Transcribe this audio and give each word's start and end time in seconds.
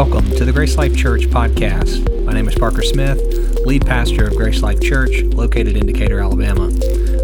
Welcome 0.00 0.30
to 0.30 0.46
the 0.46 0.52
Grace 0.52 0.78
Life 0.78 0.96
Church 0.96 1.26
podcast. 1.26 2.24
My 2.24 2.32
name 2.32 2.48
is 2.48 2.54
Parker 2.54 2.80
Smith, 2.80 3.20
lead 3.66 3.84
pastor 3.84 4.28
of 4.28 4.34
Grace 4.34 4.62
Life 4.62 4.80
Church, 4.80 5.20
located 5.24 5.76
in 5.76 5.84
Decatur, 5.84 6.20
Alabama. 6.20 6.70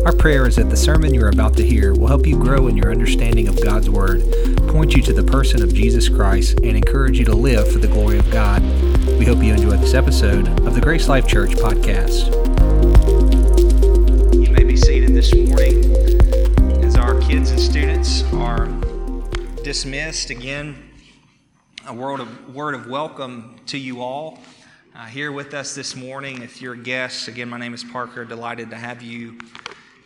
Our 0.05 0.13
prayer 0.13 0.47
is 0.47 0.57
that 0.57 0.69
the 0.69 0.77
sermon 0.77 1.15
you're 1.15 1.31
about 1.31 1.57
to 1.57 1.65
hear 1.65 1.95
will 1.95 2.09
help 2.09 2.27
you 2.27 2.39
grow 2.39 2.69
in 2.69 2.77
your 2.77 2.93
understanding 2.93 3.49
of 3.49 3.59
God's 3.65 3.89
Word, 3.89 4.21
point 4.69 4.95
you 4.95 5.01
to 5.05 5.15
the 5.15 5.23
person 5.23 5.63
of 5.63 5.73
Jesus 5.73 6.11
Christ, 6.11 6.61
and 6.61 6.77
encourage 6.77 7.19
you 7.19 7.25
to 7.25 7.35
live 7.35 7.73
for 7.73 7.79
the 7.79 7.89
glory 7.89 8.19
of 8.19 8.31
God. 8.31 8.61
We 9.19 9.25
hope 9.25 9.43
you 9.43 9.55
enjoy 9.55 9.79
this 9.79 9.95
episode 9.95 10.47
of 10.67 10.75
the 10.75 10.81
Grace 10.83 11.09
Life 11.09 11.27
Church 11.27 11.53
podcast. 11.53 12.27
You 14.35 14.51
may 14.51 14.65
be 14.65 14.77
seated 14.77 15.15
this 15.15 15.35
morning 15.35 15.83
as 16.85 16.95
our 16.97 17.19
kids 17.23 17.53
and 17.53 17.59
students 17.59 18.23
are 18.35 18.67
dismissed 19.63 20.29
again 20.29 20.87
a 21.87 21.95
word 21.95 22.19
of, 22.19 22.53
word 22.53 22.75
of 22.75 22.89
welcome 22.89 23.55
to 23.65 23.79
you 23.79 24.03
all 24.03 24.41
uh, 24.97 25.05
here 25.05 25.31
with 25.31 25.55
us 25.55 25.77
this 25.77 25.95
morning. 25.95 26.43
If 26.43 26.61
you're 26.61 26.75
guests, 26.75 27.29
again, 27.29 27.49
my 27.49 27.59
name 27.59 27.75
is 27.75 27.85
Parker. 27.85 28.25
Delighted 28.25 28.71
to 28.71 28.77
have 28.77 29.03
you 29.03 29.39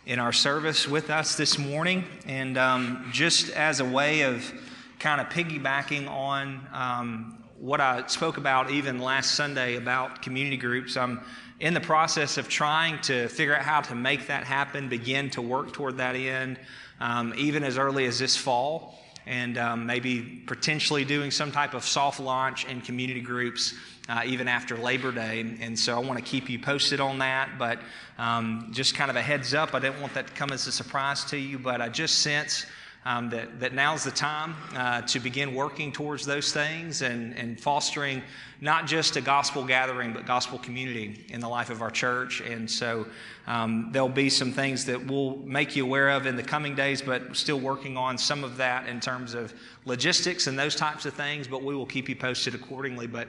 in 0.05 0.19
our 0.19 0.31
service 0.31 0.87
with 0.87 1.09
us 1.09 1.35
this 1.37 1.57
morning. 1.57 2.03
And 2.27 2.55
um, 2.59 3.09
just 3.11 3.49
as 3.49 3.79
a 3.79 3.85
way 3.85 4.21
of 4.21 4.53
kind 4.99 5.19
of 5.19 5.29
piggybacking 5.29 6.07
on 6.07 6.61
um, 6.71 7.43
what 7.57 7.81
I 7.81 8.05
spoke 8.05 8.37
about 8.37 8.69
even 8.69 8.99
last 8.99 9.33
Sunday 9.33 9.75
about 9.75 10.21
community 10.21 10.57
groups, 10.57 10.95
I'm 10.95 11.21
in 11.59 11.73
the 11.73 11.81
process 11.81 12.37
of 12.37 12.47
trying 12.47 13.01
to 13.01 13.27
figure 13.27 13.55
out 13.55 13.63
how 13.63 13.81
to 13.81 13.95
make 13.95 14.27
that 14.27 14.43
happen, 14.43 14.87
begin 14.87 15.31
to 15.31 15.41
work 15.41 15.73
toward 15.73 15.97
that 15.97 16.15
end, 16.15 16.59
um, 16.99 17.33
even 17.37 17.63
as 17.63 17.79
early 17.79 18.05
as 18.05 18.19
this 18.19 18.37
fall 18.37 19.00
and 19.25 19.57
um, 19.57 19.85
maybe 19.85 20.21
potentially 20.45 21.05
doing 21.05 21.31
some 21.31 21.51
type 21.51 21.73
of 21.73 21.83
soft 21.85 22.19
launch 22.19 22.65
in 22.65 22.81
community 22.81 23.21
groups 23.21 23.73
uh, 24.09 24.23
even 24.25 24.47
after 24.47 24.75
Labor 24.75 25.11
Day. 25.11 25.41
And 25.61 25.77
so 25.77 25.95
I 25.95 25.99
want 25.99 26.19
to 26.19 26.25
keep 26.25 26.49
you 26.49 26.59
posted 26.59 26.99
on 26.99 27.19
that. 27.19 27.49
But 27.57 27.79
um, 28.17 28.69
just 28.71 28.95
kind 28.95 29.09
of 29.09 29.15
a 29.15 29.21
heads 29.21 29.53
up, 29.53 29.73
I 29.73 29.79
didn't 29.79 30.01
want 30.01 30.13
that 30.15 30.27
to 30.27 30.33
come 30.33 30.51
as 30.51 30.67
a 30.67 30.71
surprise 30.71 31.23
to 31.25 31.37
you, 31.37 31.59
but 31.59 31.81
I 31.81 31.89
just 31.89 32.19
sense. 32.19 32.65
Um, 33.03 33.31
that, 33.31 33.59
that 33.59 33.73
now's 33.73 34.03
the 34.03 34.11
time 34.11 34.53
uh, 34.75 35.01
to 35.01 35.19
begin 35.19 35.55
working 35.55 35.91
towards 35.91 36.23
those 36.23 36.53
things 36.53 37.01
and, 37.01 37.35
and 37.35 37.59
fostering 37.59 38.21
not 38.61 38.85
just 38.85 39.15
a 39.15 39.21
gospel 39.21 39.65
gathering, 39.65 40.13
but 40.13 40.27
gospel 40.27 40.59
community 40.59 41.25
in 41.29 41.39
the 41.39 41.49
life 41.49 41.71
of 41.71 41.81
our 41.81 41.89
church. 41.89 42.41
And 42.41 42.69
so 42.69 43.07
um, 43.47 43.89
there'll 43.91 44.07
be 44.07 44.29
some 44.29 44.53
things 44.53 44.85
that 44.85 45.03
we'll 45.03 45.37
make 45.37 45.75
you 45.75 45.83
aware 45.83 46.11
of 46.11 46.27
in 46.27 46.35
the 46.35 46.43
coming 46.43 46.75
days, 46.75 47.01
but 47.01 47.35
still 47.35 47.59
working 47.59 47.97
on 47.97 48.19
some 48.19 48.43
of 48.43 48.55
that 48.57 48.87
in 48.87 48.99
terms 48.99 49.33
of 49.33 49.51
logistics 49.85 50.45
and 50.45 50.57
those 50.57 50.75
types 50.75 51.07
of 51.07 51.15
things, 51.15 51.47
but 51.47 51.63
we 51.63 51.73
will 51.73 51.87
keep 51.87 52.07
you 52.07 52.15
posted 52.15 52.53
accordingly. 52.53 53.07
But 53.07 53.27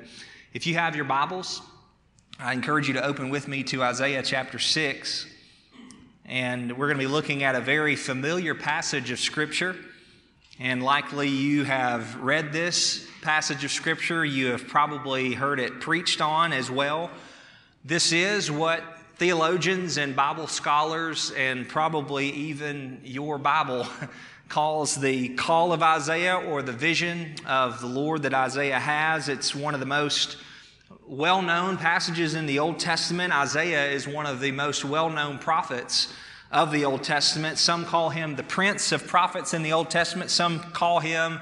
if 0.53 0.67
you 0.67 0.75
have 0.75 0.95
your 0.95 1.07
Bibles, 1.07 1.63
I 2.39 2.53
encourage 2.53 2.89
you 2.89 2.95
to 2.95 3.05
open 3.05 3.31
with 3.31 3.49
me 3.49 3.63
to 3.65 3.83
Isaiah 3.83 4.23
chapter 4.23 4.59
6. 4.59 5.32
And 6.33 6.79
we're 6.79 6.87
going 6.87 6.97
to 6.97 7.05
be 7.05 7.13
looking 7.13 7.43
at 7.43 7.55
a 7.57 7.61
very 7.61 7.95
familiar 7.95 8.55
passage 8.55 9.11
of 9.11 9.21
Scripture. 9.21 9.77
And 10.59 10.83
likely 10.83 11.29
you 11.29 11.65
have 11.65 12.17
read 12.23 12.55
this 12.55 13.07
passage 13.21 13.65
of 13.65 13.71
Scripture. 13.71 14.25
You 14.25 14.47
have 14.47 14.67
probably 14.67 15.35
heard 15.35 15.61
it 15.61 15.81
preached 15.81 16.23
on 16.23 16.55
as 16.55 16.71
well. 16.71 17.11
This 17.85 18.13
is 18.13 18.51
what 18.51 18.83
theologians 19.17 19.99
and 19.99 20.17
Bible 20.17 20.47
scholars, 20.47 21.33
and 21.33 21.69
probably 21.69 22.31
even 22.31 23.03
your 23.05 23.37
Bible, 23.37 23.87
calls 24.49 24.95
the 24.95 25.35
call 25.35 25.75
of 25.75 25.83
Isaiah 25.83 26.37
or 26.37 26.63
the 26.63 26.73
vision 26.73 27.35
of 27.47 27.83
the 27.83 27.87
Lord 27.87 28.23
that 28.23 28.33
Isaiah 28.33 28.81
has. 28.81 29.29
It's 29.29 29.55
one 29.55 29.75
of 29.75 29.81
the 29.81 29.87
most 29.87 30.39
well 31.13 31.43
known 31.43 31.77
passages 31.77 32.35
in 32.35 32.47
the 32.47 32.59
Old 32.59 32.79
Testament. 32.79 33.35
Isaiah 33.35 33.91
is 33.91 34.09
one 34.09 34.25
of 34.25 34.41
the 34.41 34.51
most 34.51 34.83
well 34.83 35.11
known 35.11 35.39
prophets 35.39 36.11
of 36.51 36.73
the 36.73 36.87
Old 36.87 37.03
Testament. 37.03 37.59
Some 37.59 37.85
call 37.85 38.09
him 38.09 38.35
the 38.35 38.43
prince 38.43 38.93
of 38.93 39.07
prophets 39.07 39.53
in 39.53 39.63
the 39.63 39.75
Old 39.75 39.91
Testament, 39.91 40.31
some 40.31 40.61
call 40.73 41.01
him 41.01 41.39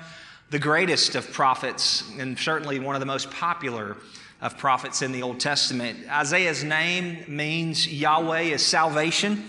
the 0.51 0.59
greatest 0.59 1.15
of 1.15 1.33
prophets, 1.33 2.03
and 2.19 2.37
certainly 2.37 2.81
one 2.81 2.97
of 2.97 3.01
the 3.01 3.07
most 3.07 3.31
popular 3.31 3.97
of 4.41 4.59
prophets 4.59 5.03
in 5.03 5.13
the 5.13 5.23
Old 5.23 5.39
Testament. 5.39 6.01
Isaiah's 6.11 6.65
name 6.65 7.25
means 7.29 7.87
Yahweh 7.87 8.41
is 8.41 8.67
salvation, 8.67 9.45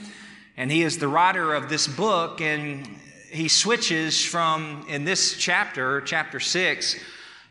and 0.56 0.72
he 0.72 0.84
is 0.84 1.00
the 1.00 1.08
writer 1.08 1.56
of 1.56 1.68
this 1.68 1.88
book, 1.88 2.42
and 2.42 2.88
he 3.31 3.48
switches 3.48 4.24
from, 4.24 4.86
in 4.88 5.04
this 5.04 5.36
chapter, 5.36 6.00
chapter 6.02 6.40
6, 6.40 6.96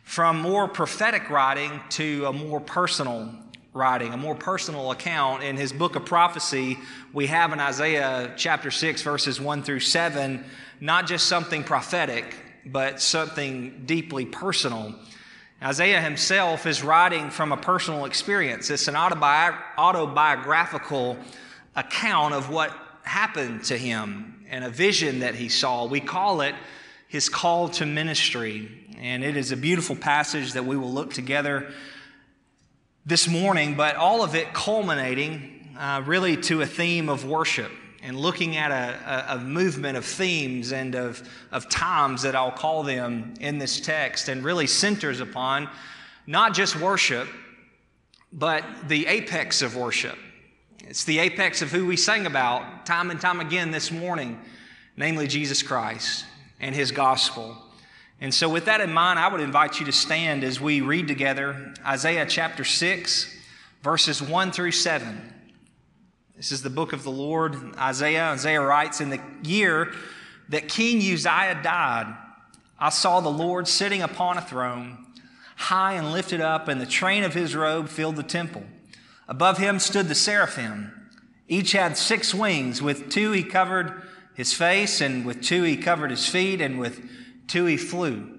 from 0.03 0.39
more 0.39 0.67
prophetic 0.67 1.29
writing 1.29 1.81
to 1.89 2.25
a 2.25 2.33
more 2.33 2.59
personal 2.59 3.33
writing, 3.73 4.13
a 4.13 4.17
more 4.17 4.35
personal 4.35 4.91
account. 4.91 5.43
In 5.43 5.55
his 5.55 5.71
book 5.71 5.95
of 5.95 6.05
prophecy, 6.05 6.77
we 7.13 7.27
have 7.27 7.53
in 7.53 7.59
Isaiah 7.59 8.33
chapter 8.35 8.71
6, 8.71 9.01
verses 9.01 9.39
1 9.39 9.63
through 9.63 9.79
7, 9.79 10.43
not 10.81 11.07
just 11.07 11.27
something 11.27 11.63
prophetic, 11.63 12.35
but 12.65 13.01
something 13.01 13.83
deeply 13.85 14.25
personal. 14.25 14.93
Isaiah 15.63 16.01
himself 16.01 16.65
is 16.65 16.83
writing 16.83 17.29
from 17.29 17.51
a 17.51 17.57
personal 17.57 18.05
experience. 18.05 18.69
It's 18.69 18.87
an 18.87 18.95
autobi- 18.95 19.57
autobiographical 19.77 21.17
account 21.75 22.33
of 22.33 22.49
what 22.49 22.75
happened 23.03 23.63
to 23.65 23.77
him 23.77 24.43
and 24.49 24.65
a 24.65 24.69
vision 24.69 25.19
that 25.19 25.35
he 25.35 25.49
saw. 25.49 25.85
We 25.85 25.99
call 25.99 26.41
it 26.41 26.55
his 27.07 27.29
call 27.29 27.69
to 27.69 27.85
ministry. 27.85 28.80
And 29.01 29.23
it 29.23 29.35
is 29.35 29.51
a 29.51 29.57
beautiful 29.57 29.95
passage 29.95 30.53
that 30.53 30.63
we 30.63 30.77
will 30.77 30.91
look 30.91 31.11
together 31.11 31.73
this 33.03 33.27
morning, 33.27 33.73
but 33.73 33.95
all 33.95 34.23
of 34.23 34.35
it 34.35 34.53
culminating 34.53 35.75
uh, 35.75 36.03
really 36.05 36.37
to 36.37 36.61
a 36.61 36.67
theme 36.67 37.09
of 37.09 37.25
worship 37.25 37.71
and 38.03 38.15
looking 38.15 38.57
at 38.57 38.69
a, 38.69 39.33
a, 39.33 39.37
a, 39.37 39.39
movement 39.39 39.97
of 39.97 40.05
themes 40.05 40.71
and 40.71 40.93
of, 40.93 41.27
of 41.51 41.67
times 41.67 42.21
that 42.21 42.35
I'll 42.35 42.51
call 42.51 42.83
them 42.83 43.33
in 43.39 43.57
this 43.57 43.79
text, 43.79 44.27
and 44.29 44.43
really 44.43 44.67
centers 44.67 45.19
upon 45.19 45.67
not 46.27 46.53
just 46.53 46.79
worship, 46.79 47.27
but 48.31 48.63
the 48.87 49.07
apex 49.07 49.63
of 49.63 49.75
worship. 49.75 50.17
It's 50.87 51.05
the 51.05 51.17
apex 51.17 51.63
of 51.63 51.71
who 51.71 51.87
we 51.87 51.97
sang 51.97 52.27
about 52.27 52.85
time 52.85 53.09
and 53.09 53.19
time 53.19 53.39
again 53.39 53.71
this 53.71 53.91
morning, 53.91 54.39
namely 54.95 55.25
Jesus 55.25 55.63
Christ 55.63 56.23
and 56.59 56.75
his 56.75 56.91
gospel. 56.91 57.57
And 58.21 58.31
so, 58.31 58.47
with 58.47 58.65
that 58.65 58.81
in 58.81 58.93
mind, 58.93 59.17
I 59.17 59.27
would 59.27 59.41
invite 59.41 59.79
you 59.79 59.87
to 59.87 59.91
stand 59.91 60.43
as 60.43 60.61
we 60.61 60.81
read 60.81 61.07
together 61.07 61.73
Isaiah 61.83 62.27
chapter 62.27 62.63
6, 62.63 63.35
verses 63.81 64.21
1 64.21 64.51
through 64.51 64.73
7. 64.73 65.33
This 66.37 66.51
is 66.51 66.61
the 66.61 66.69
book 66.69 66.93
of 66.93 67.01
the 67.01 67.09
Lord, 67.09 67.55
Isaiah. 67.79 68.25
Isaiah 68.25 68.61
writes 68.61 69.01
In 69.01 69.09
the 69.09 69.19
year 69.41 69.91
that 70.49 70.69
King 70.69 70.97
Uzziah 70.97 71.61
died, 71.63 72.15
I 72.77 72.89
saw 72.89 73.21
the 73.21 73.29
Lord 73.29 73.67
sitting 73.67 74.03
upon 74.03 74.37
a 74.37 74.41
throne, 74.41 75.03
high 75.55 75.93
and 75.93 76.11
lifted 76.11 76.41
up, 76.41 76.67
and 76.67 76.79
the 76.79 76.85
train 76.85 77.23
of 77.23 77.33
his 77.33 77.55
robe 77.55 77.89
filled 77.89 78.17
the 78.17 78.23
temple. 78.23 78.63
Above 79.27 79.57
him 79.57 79.79
stood 79.79 80.07
the 80.07 80.15
seraphim. 80.15 81.09
Each 81.47 81.71
had 81.71 81.97
six 81.97 82.35
wings. 82.35 82.83
With 82.83 83.09
two 83.09 83.31
he 83.31 83.43
covered 83.43 84.03
his 84.35 84.53
face, 84.53 85.01
and 85.01 85.25
with 85.25 85.41
two 85.41 85.63
he 85.63 85.75
covered 85.75 86.11
his 86.11 86.27
feet, 86.27 86.61
and 86.61 86.79
with 86.79 87.01
two 87.47 87.65
he 87.65 87.77
flew. 87.77 88.37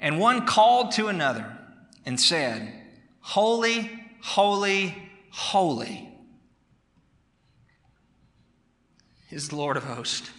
And 0.00 0.20
one 0.20 0.46
called 0.46 0.92
to 0.92 1.08
another 1.08 1.58
and 2.06 2.20
said, 2.20 2.72
Holy, 3.20 3.90
holy, 4.22 5.10
holy 5.30 6.08
is 9.30 9.48
the 9.48 9.56
Lord 9.56 9.76
of 9.76 9.84
hosts. 9.84 10.30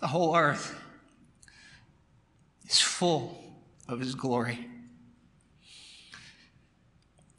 The 0.00 0.08
whole 0.08 0.36
earth 0.36 0.78
is 2.68 2.80
full 2.80 3.42
of 3.88 4.00
his 4.00 4.14
glory. 4.14 4.68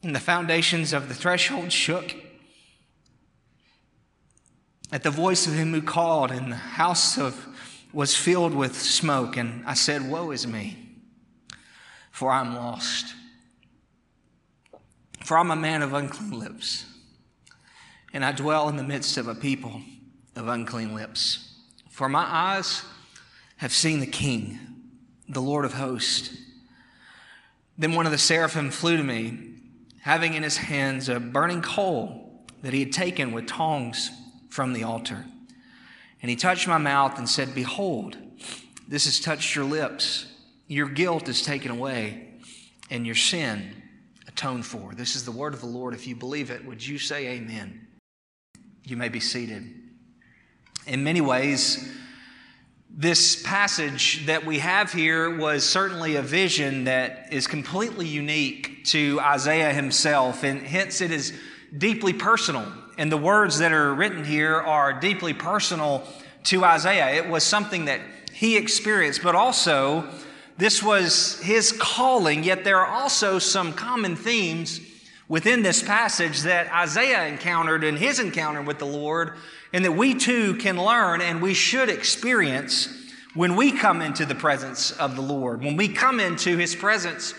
And 0.03 0.15
the 0.15 0.19
foundations 0.19 0.93
of 0.93 1.07
the 1.07 1.13
threshold 1.13 1.71
shook 1.71 2.13
at 4.95 5.03
the 5.03 5.11
voice 5.11 5.45
of 5.45 5.53
him 5.53 5.73
who 5.73 5.81
called, 5.81 6.31
and 6.31 6.53
the 6.53 6.55
house 6.55 7.17
of, 7.17 7.45
was 7.91 8.15
filled 8.15 8.55
with 8.55 8.79
smoke. 8.79 9.35
And 9.35 9.61
I 9.65 9.73
said, 9.73 10.09
Woe 10.09 10.31
is 10.31 10.47
me, 10.47 10.77
for 12.11 12.31
I'm 12.31 12.55
lost. 12.55 13.13
For 15.25 15.37
I'm 15.37 15.51
a 15.51 15.55
man 15.57 15.81
of 15.81 15.91
unclean 15.91 16.39
lips, 16.39 16.85
and 18.13 18.23
I 18.23 18.31
dwell 18.31 18.69
in 18.69 18.77
the 18.77 18.85
midst 18.85 19.17
of 19.17 19.27
a 19.27 19.35
people 19.35 19.81
of 20.33 20.47
unclean 20.47 20.95
lips. 20.95 21.57
For 21.89 22.07
my 22.07 22.23
eyes 22.23 22.85
have 23.57 23.73
seen 23.73 23.99
the 23.99 24.07
King, 24.07 24.57
the 25.27 25.41
Lord 25.41 25.65
of 25.65 25.73
hosts. 25.73 26.37
Then 27.77 27.95
one 27.95 28.05
of 28.05 28.13
the 28.13 28.17
seraphim 28.17 28.71
flew 28.71 28.95
to 28.95 29.03
me, 29.03 29.55
having 29.99 30.35
in 30.35 30.43
his 30.43 30.55
hands 30.55 31.09
a 31.09 31.19
burning 31.19 31.61
coal 31.61 32.45
that 32.61 32.71
he 32.71 32.79
had 32.79 32.93
taken 32.93 33.33
with 33.33 33.45
tongs 33.45 34.09
from 34.55 34.71
the 34.71 34.83
altar. 34.83 35.25
And 36.21 36.29
he 36.29 36.37
touched 36.37 36.65
my 36.65 36.77
mouth 36.77 37.17
and 37.17 37.27
said, 37.27 37.53
Behold, 37.53 38.15
this 38.87 39.03
has 39.03 39.19
touched 39.19 39.53
your 39.53 39.65
lips. 39.65 40.27
your 40.67 40.87
guilt 40.87 41.27
is 41.27 41.41
taken 41.41 41.71
away 41.71 42.29
and 42.89 43.05
your 43.05 43.15
sin 43.15 43.83
atoned 44.25 44.65
for. 44.65 44.93
This 44.93 45.17
is 45.17 45.25
the 45.25 45.31
word 45.31 45.53
of 45.53 45.59
the 45.59 45.67
Lord. 45.67 45.93
If 45.93 46.07
you 46.07 46.15
believe 46.15 46.51
it, 46.51 46.65
would 46.65 46.85
you 46.85 46.97
say 46.97 47.27
amen? 47.27 47.85
You 48.85 48.95
may 48.95 49.09
be 49.09 49.19
seated. 49.19 49.73
In 50.87 51.03
many 51.03 51.19
ways, 51.19 51.91
this 52.89 53.43
passage 53.43 54.25
that 54.25 54.45
we 54.45 54.59
have 54.59 54.93
here 54.93 55.35
was 55.35 55.65
certainly 55.65 56.15
a 56.15 56.21
vision 56.21 56.85
that 56.85 57.27
is 57.33 57.45
completely 57.45 58.07
unique 58.07 58.85
to 58.85 59.19
Isaiah 59.19 59.73
himself, 59.73 60.43
and 60.43 60.61
hence 60.61 61.01
it 61.01 61.11
is 61.11 61.33
deeply 61.77 62.13
personal. 62.13 62.71
And 62.97 63.11
the 63.11 63.17
words 63.17 63.59
that 63.59 63.71
are 63.71 63.93
written 63.93 64.23
here 64.23 64.55
are 64.55 64.93
deeply 64.93 65.33
personal 65.33 66.07
to 66.45 66.63
Isaiah. 66.63 67.23
It 67.23 67.29
was 67.29 67.43
something 67.43 67.85
that 67.85 68.01
he 68.31 68.57
experienced, 68.57 69.21
but 69.23 69.35
also 69.35 70.07
this 70.57 70.81
was 70.81 71.39
his 71.41 71.73
calling, 71.73 72.43
yet 72.43 72.63
there 72.63 72.79
are 72.79 72.87
also 72.87 73.39
some 73.39 73.73
common 73.73 74.15
themes 74.15 74.79
within 75.27 75.63
this 75.63 75.81
passage 75.81 76.41
that 76.41 76.71
Isaiah 76.71 77.27
encountered 77.27 77.83
in 77.83 77.97
his 77.97 78.19
encounter 78.19 78.61
with 78.61 78.79
the 78.79 78.85
Lord, 78.85 79.33
and 79.73 79.83
that 79.83 79.91
we 79.91 80.13
too 80.13 80.55
can 80.55 80.77
learn 80.77 81.19
and 81.19 81.41
we 81.41 81.53
should 81.53 81.89
experience 81.89 82.87
when 83.33 83.55
we 83.57 83.71
come 83.71 84.01
into 84.01 84.25
the 84.25 84.35
presence 84.35 84.91
of 84.91 85.15
the 85.15 85.21
Lord, 85.21 85.61
when 85.61 85.75
we 85.75 85.89
come 85.89 86.21
into 86.21 86.55
his 86.57 86.75
presence 86.75 87.33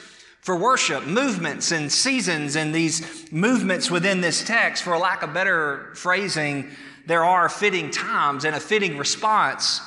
for 0.47 0.55
worship, 0.55 1.05
movements 1.05 1.73
and 1.73 1.91
seasons, 1.91 2.55
and 2.55 2.73
these 2.73 3.33
movements 3.33 3.91
within 3.91 4.21
this 4.21 4.45
text, 4.45 4.85
for 4.85 4.97
lack 4.97 5.25
of 5.25 5.35
better 5.35 5.91
phrasing, 5.97 6.71
there 7.05 7.25
are 7.25 7.49
fitting 7.49 7.91
times 7.91 8.45
and 8.45 8.55
a 8.55 8.61
fitting 8.61 8.97
response 8.97 9.81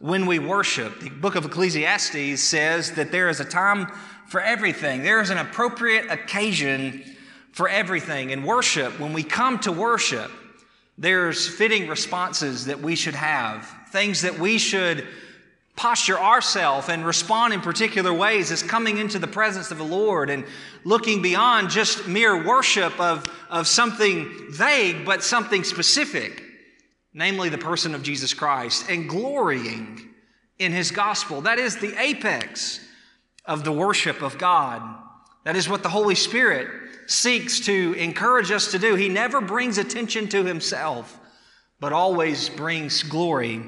when 0.00 0.26
we 0.26 0.38
worship. 0.38 1.00
The 1.00 1.08
book 1.08 1.34
of 1.34 1.46
Ecclesiastes 1.46 2.42
says 2.42 2.92
that 2.92 3.10
there 3.10 3.30
is 3.30 3.40
a 3.40 3.44
time 3.46 3.86
for 4.26 4.42
everything, 4.42 5.02
there 5.02 5.22
is 5.22 5.30
an 5.30 5.38
appropriate 5.38 6.10
occasion 6.10 7.02
for 7.52 7.66
everything. 7.66 8.28
In 8.28 8.42
worship, 8.42 9.00
when 9.00 9.14
we 9.14 9.22
come 9.22 9.60
to 9.60 9.72
worship, 9.72 10.30
there's 10.98 11.48
fitting 11.48 11.88
responses 11.88 12.66
that 12.66 12.80
we 12.80 12.96
should 12.96 13.14
have, 13.14 13.66
things 13.88 14.20
that 14.20 14.38
we 14.38 14.58
should 14.58 15.08
posture 15.76 16.18
ourselves 16.18 16.88
and 16.88 17.04
respond 17.04 17.54
in 17.54 17.60
particular 17.60 18.12
ways 18.12 18.50
as 18.50 18.62
coming 18.62 18.98
into 18.98 19.18
the 19.18 19.26
presence 19.26 19.70
of 19.70 19.78
the 19.78 19.84
Lord 19.84 20.30
and 20.30 20.44
looking 20.84 21.22
beyond 21.22 21.70
just 21.70 22.06
mere 22.06 22.46
worship 22.46 22.98
of, 23.00 23.24
of 23.50 23.66
something 23.66 24.30
vague, 24.50 25.04
but 25.04 25.22
something 25.22 25.64
specific 25.64 26.42
namely 27.14 27.48
the 27.48 27.58
person 27.58 27.94
of 27.94 28.02
Jesus 28.02 28.34
Christ, 28.34 28.88
and 28.88 29.08
glorying 29.08 30.08
in 30.58 30.72
his 30.72 30.90
gospel. 30.90 31.42
That 31.42 31.58
is 31.58 31.76
the 31.76 32.00
apex 32.00 32.80
of 33.44 33.64
the 33.64 33.72
worship 33.72 34.22
of 34.22 34.38
God. 34.38 34.82
That 35.44 35.56
is 35.56 35.68
what 35.68 35.82
the 35.82 35.88
Holy 35.88 36.14
Spirit 36.14 36.68
seeks 37.06 37.60
to 37.60 37.94
encourage 37.94 38.50
us 38.50 38.70
to 38.70 38.78
do. 38.78 38.94
He 38.94 39.08
never 39.08 39.40
brings 39.40 39.76
attention 39.76 40.28
to 40.28 40.44
himself, 40.44 41.18
but 41.80 41.92
always 41.92 42.48
brings 42.48 43.02
glory 43.02 43.60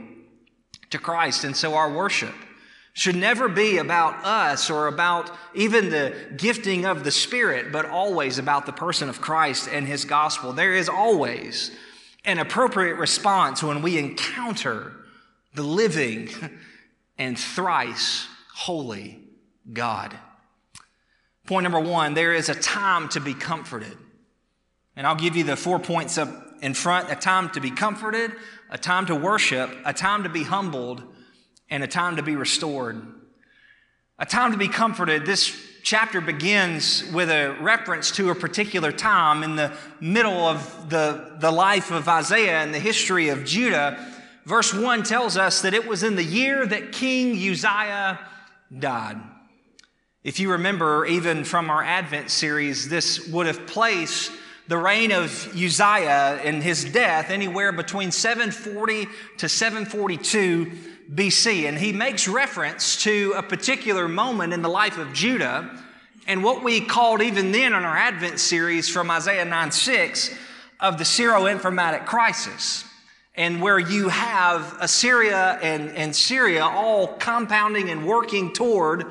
to 0.94 0.98
Christ. 0.98 1.44
And 1.44 1.56
so 1.56 1.74
our 1.74 1.92
worship 1.92 2.34
should 2.94 3.16
never 3.16 3.48
be 3.48 3.78
about 3.78 4.24
us 4.24 4.70
or 4.70 4.86
about 4.86 5.30
even 5.52 5.90
the 5.90 6.14
gifting 6.36 6.86
of 6.86 7.04
the 7.04 7.10
Spirit, 7.10 7.72
but 7.72 7.86
always 7.86 8.38
about 8.38 8.66
the 8.66 8.72
person 8.72 9.08
of 9.08 9.20
Christ 9.20 9.68
and 9.70 9.86
his 9.86 10.04
gospel. 10.04 10.52
There 10.52 10.72
is 10.72 10.88
always 10.88 11.72
an 12.24 12.38
appropriate 12.38 12.94
response 12.94 13.62
when 13.62 13.82
we 13.82 13.98
encounter 13.98 14.92
the 15.54 15.64
living 15.64 16.30
and 17.18 17.38
thrice 17.38 18.26
holy 18.54 19.20
God. 19.72 20.16
Point 21.46 21.64
number 21.64 21.80
one 21.80 22.14
there 22.14 22.32
is 22.32 22.48
a 22.48 22.54
time 22.54 23.08
to 23.10 23.20
be 23.20 23.34
comforted. 23.34 23.98
And 24.96 25.06
I'll 25.06 25.16
give 25.16 25.34
you 25.34 25.42
the 25.42 25.56
four 25.56 25.80
points 25.80 26.16
up 26.16 26.43
in 26.64 26.72
front 26.72 27.12
a 27.12 27.14
time 27.14 27.50
to 27.50 27.60
be 27.60 27.70
comforted, 27.70 28.32
a 28.70 28.78
time 28.78 29.04
to 29.04 29.14
worship, 29.14 29.70
a 29.84 29.92
time 29.92 30.22
to 30.22 30.30
be 30.30 30.42
humbled, 30.42 31.02
and 31.68 31.84
a 31.84 31.86
time 31.86 32.16
to 32.16 32.22
be 32.22 32.36
restored. 32.36 33.02
A 34.18 34.24
time 34.24 34.50
to 34.52 34.56
be 34.56 34.68
comforted. 34.68 35.26
This 35.26 35.54
chapter 35.82 36.22
begins 36.22 37.04
with 37.12 37.28
a 37.28 37.54
reference 37.60 38.12
to 38.12 38.30
a 38.30 38.34
particular 38.34 38.92
time 38.92 39.42
in 39.42 39.56
the 39.56 39.76
middle 40.00 40.48
of 40.48 40.88
the, 40.88 41.36
the 41.38 41.50
life 41.50 41.90
of 41.90 42.08
Isaiah 42.08 42.62
and 42.62 42.72
the 42.72 42.78
history 42.78 43.28
of 43.28 43.44
Judah. 43.44 44.02
Verse 44.46 44.72
1 44.72 45.02
tells 45.02 45.36
us 45.36 45.60
that 45.60 45.74
it 45.74 45.86
was 45.86 46.02
in 46.02 46.16
the 46.16 46.24
year 46.24 46.64
that 46.64 46.92
King 46.92 47.32
Uzziah 47.32 48.18
died. 48.78 49.20
If 50.22 50.40
you 50.40 50.52
remember, 50.52 51.04
even 51.04 51.44
from 51.44 51.68
our 51.68 51.84
Advent 51.84 52.30
series, 52.30 52.88
this 52.88 53.28
would 53.28 53.46
have 53.46 53.66
placed 53.66 54.32
the 54.66 54.78
reign 54.78 55.12
of 55.12 55.48
Uzziah 55.54 56.40
and 56.42 56.62
his 56.62 56.84
death 56.84 57.30
anywhere 57.30 57.72
between 57.72 58.10
740 58.10 59.06
to 59.38 59.48
742 59.48 60.72
BC. 61.12 61.68
And 61.68 61.76
he 61.76 61.92
makes 61.92 62.26
reference 62.26 63.02
to 63.02 63.34
a 63.36 63.42
particular 63.42 64.08
moment 64.08 64.52
in 64.52 64.62
the 64.62 64.68
life 64.68 64.96
of 64.98 65.12
Judah 65.12 65.70
and 66.26 66.42
what 66.42 66.62
we 66.62 66.80
called 66.80 67.20
even 67.20 67.52
then 67.52 67.74
in 67.74 67.84
our 67.84 67.96
Advent 67.96 68.40
series 68.40 68.88
from 68.88 69.10
Isaiah 69.10 69.44
9 69.44 69.70
6 69.70 70.34
of 70.80 70.96
the 70.98 71.04
Syro 71.04 71.46
Ephraimitic 71.46 72.06
crisis. 72.06 72.84
And 73.36 73.60
where 73.60 73.78
you 73.78 74.08
have 74.08 74.76
Assyria 74.80 75.58
and, 75.60 75.90
and 75.90 76.14
Syria 76.14 76.64
all 76.64 77.08
compounding 77.08 77.90
and 77.90 78.06
working 78.06 78.52
toward 78.52 79.06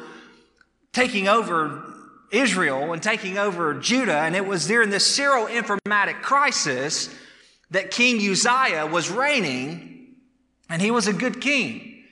taking 0.94 1.28
over 1.28 1.93
Israel 2.34 2.92
and 2.92 3.02
taking 3.02 3.38
over 3.38 3.74
Judah. 3.76 4.18
And 4.18 4.36
it 4.36 4.46
was 4.46 4.68
during 4.68 4.90
this 4.90 5.06
Syro 5.06 5.48
Ephraimitic 5.48 6.22
crisis 6.22 7.14
that 7.72 7.92
King 7.92 8.18
Uzziah 8.30 8.88
was 8.88 9.10
reigning, 9.10 10.16
and 10.70 10.82
he 10.82 10.92
was 10.92 11.08
a 11.08 11.14
good 11.14 11.40
king. 11.40 12.04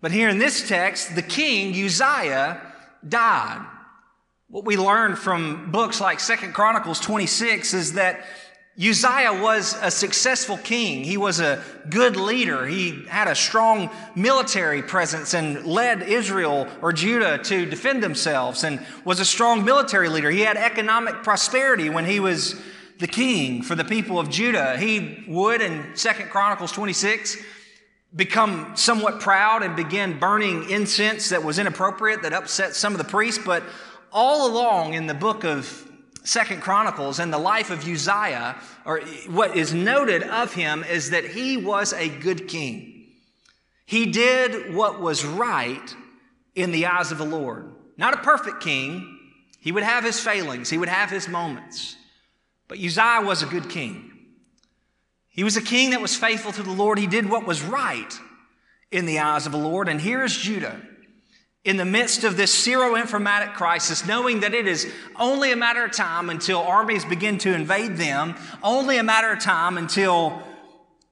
But 0.00 0.12
here 0.12 0.28
in 0.28 0.38
this 0.38 0.68
text, 0.68 1.14
the 1.14 1.22
king, 1.22 1.74
Uzziah, 1.84 2.60
died. 3.06 3.66
What 4.48 4.64
we 4.64 4.76
learn 4.76 5.16
from 5.16 5.70
books 5.70 6.00
like 6.00 6.20
Second 6.20 6.52
Chronicles 6.54 7.00
26 7.00 7.72
is 7.72 7.92
that 7.94 8.24
Uzziah 8.78 9.42
was 9.42 9.76
a 9.82 9.90
successful 9.90 10.56
king. 10.56 11.04
He 11.04 11.18
was 11.18 11.40
a 11.40 11.62
good 11.90 12.16
leader. 12.16 12.66
He 12.66 13.04
had 13.04 13.28
a 13.28 13.34
strong 13.34 13.90
military 14.14 14.82
presence 14.82 15.34
and 15.34 15.66
led 15.66 16.02
Israel 16.02 16.66
or 16.80 16.90
Judah 16.92 17.36
to 17.44 17.66
defend 17.66 18.02
themselves 18.02 18.64
and 18.64 18.84
was 19.04 19.20
a 19.20 19.26
strong 19.26 19.62
military 19.62 20.08
leader. 20.08 20.30
He 20.30 20.40
had 20.40 20.56
economic 20.56 21.22
prosperity 21.22 21.90
when 21.90 22.06
he 22.06 22.18
was 22.18 22.58
the 22.98 23.06
king 23.06 23.62
for 23.62 23.74
the 23.74 23.84
people 23.84 24.18
of 24.18 24.30
Judah. 24.30 24.78
He 24.78 25.22
would 25.28 25.60
in 25.60 25.94
Second 25.94 26.30
Chronicles 26.30 26.72
26 26.72 27.36
become 28.16 28.74
somewhat 28.74 29.20
proud 29.20 29.62
and 29.62 29.76
begin 29.76 30.18
burning 30.18 30.70
incense 30.70 31.28
that 31.28 31.44
was 31.44 31.58
inappropriate 31.58 32.22
that 32.22 32.32
upset 32.32 32.74
some 32.74 32.92
of 32.92 32.98
the 32.98 33.04
priests 33.04 33.42
but 33.44 33.62
all 34.12 34.50
along 34.50 34.94
in 34.94 35.06
the 35.06 35.14
book 35.14 35.44
of 35.44 35.91
second 36.24 36.60
chronicles 36.60 37.18
and 37.18 37.32
the 37.32 37.38
life 37.38 37.70
of 37.70 37.86
uzziah 37.86 38.56
or 38.84 39.00
what 39.28 39.56
is 39.56 39.74
noted 39.74 40.22
of 40.22 40.54
him 40.54 40.84
is 40.84 41.10
that 41.10 41.24
he 41.24 41.56
was 41.56 41.92
a 41.92 42.08
good 42.08 42.48
king. 42.48 43.06
He 43.84 44.06
did 44.06 44.74
what 44.74 45.00
was 45.00 45.24
right 45.24 45.94
in 46.54 46.72
the 46.72 46.86
eyes 46.86 47.12
of 47.12 47.18
the 47.18 47.24
lord. 47.24 47.72
Not 47.96 48.14
a 48.14 48.18
perfect 48.18 48.60
king. 48.60 49.18
He 49.58 49.72
would 49.72 49.82
have 49.82 50.04
his 50.04 50.20
failings. 50.20 50.70
He 50.70 50.78
would 50.78 50.88
have 50.88 51.10
his 51.10 51.28
moments. 51.28 51.96
But 52.68 52.78
uzziah 52.78 53.22
was 53.22 53.42
a 53.42 53.46
good 53.46 53.68
king. 53.68 54.12
He 55.28 55.44
was 55.44 55.56
a 55.56 55.62
king 55.62 55.90
that 55.90 56.00
was 56.00 56.14
faithful 56.14 56.52
to 56.52 56.62
the 56.62 56.72
Lord. 56.72 56.98
He 56.98 57.06
did 57.06 57.28
what 57.28 57.46
was 57.46 57.62
right 57.62 58.18
in 58.90 59.06
the 59.06 59.20
eyes 59.20 59.46
of 59.46 59.52
the 59.52 59.58
Lord. 59.58 59.88
And 59.88 59.98
here 59.98 60.22
is 60.22 60.36
Judah 60.36 60.78
in 61.64 61.76
the 61.76 61.84
midst 61.84 62.24
of 62.24 62.36
this 62.36 62.52
Syro-Ephraimitic 62.52 63.54
crisis, 63.54 64.06
knowing 64.06 64.40
that 64.40 64.52
it 64.52 64.66
is 64.66 64.90
only 65.16 65.52
a 65.52 65.56
matter 65.56 65.84
of 65.84 65.92
time 65.92 66.28
until 66.28 66.58
armies 66.58 67.04
begin 67.04 67.38
to 67.38 67.54
invade 67.54 67.96
them, 67.96 68.34
only 68.62 68.98
a 68.98 69.02
matter 69.02 69.30
of 69.30 69.38
time 69.38 69.78
until 69.78 70.42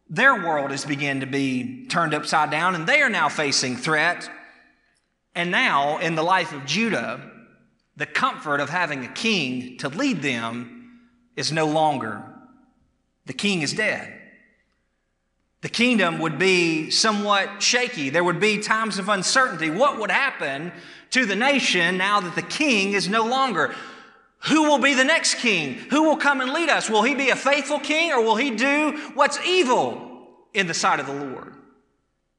their 0.08 0.34
world 0.34 0.72
is 0.72 0.84
begin 0.84 1.20
to 1.20 1.26
be 1.26 1.86
turned 1.86 2.14
upside 2.14 2.50
down, 2.50 2.74
and 2.74 2.86
they 2.86 3.00
are 3.00 3.10
now 3.10 3.28
facing 3.28 3.76
threat. 3.76 4.28
And 5.36 5.52
now, 5.52 5.98
in 5.98 6.16
the 6.16 6.24
life 6.24 6.52
of 6.52 6.66
Judah, 6.66 7.30
the 7.96 8.06
comfort 8.06 8.58
of 8.58 8.70
having 8.70 9.04
a 9.04 9.12
king 9.12 9.78
to 9.78 9.88
lead 9.88 10.20
them 10.20 10.98
is 11.36 11.52
no 11.52 11.66
longer 11.66 12.24
the 13.26 13.32
king 13.32 13.62
is 13.62 13.72
dead. 13.72 14.19
The 15.62 15.68
kingdom 15.68 16.20
would 16.20 16.38
be 16.38 16.90
somewhat 16.90 17.62
shaky. 17.62 18.08
There 18.08 18.24
would 18.24 18.40
be 18.40 18.58
times 18.58 18.98
of 18.98 19.08
uncertainty. 19.08 19.68
What 19.68 19.98
would 19.98 20.10
happen 20.10 20.72
to 21.10 21.26
the 21.26 21.36
nation 21.36 21.98
now 21.98 22.20
that 22.20 22.34
the 22.34 22.42
king 22.42 22.94
is 22.94 23.08
no 23.08 23.26
longer? 23.26 23.74
Who 24.44 24.62
will 24.62 24.78
be 24.78 24.94
the 24.94 25.04
next 25.04 25.34
king? 25.34 25.74
Who 25.90 26.04
will 26.04 26.16
come 26.16 26.40
and 26.40 26.52
lead 26.52 26.70
us? 26.70 26.88
Will 26.88 27.02
he 27.02 27.14
be 27.14 27.28
a 27.28 27.36
faithful 27.36 27.78
king 27.78 28.10
or 28.10 28.22
will 28.22 28.36
he 28.36 28.52
do 28.52 28.98
what's 29.14 29.38
evil 29.46 30.28
in 30.54 30.66
the 30.66 30.72
sight 30.72 30.98
of 30.98 31.06
the 31.06 31.12
Lord? 31.12 31.52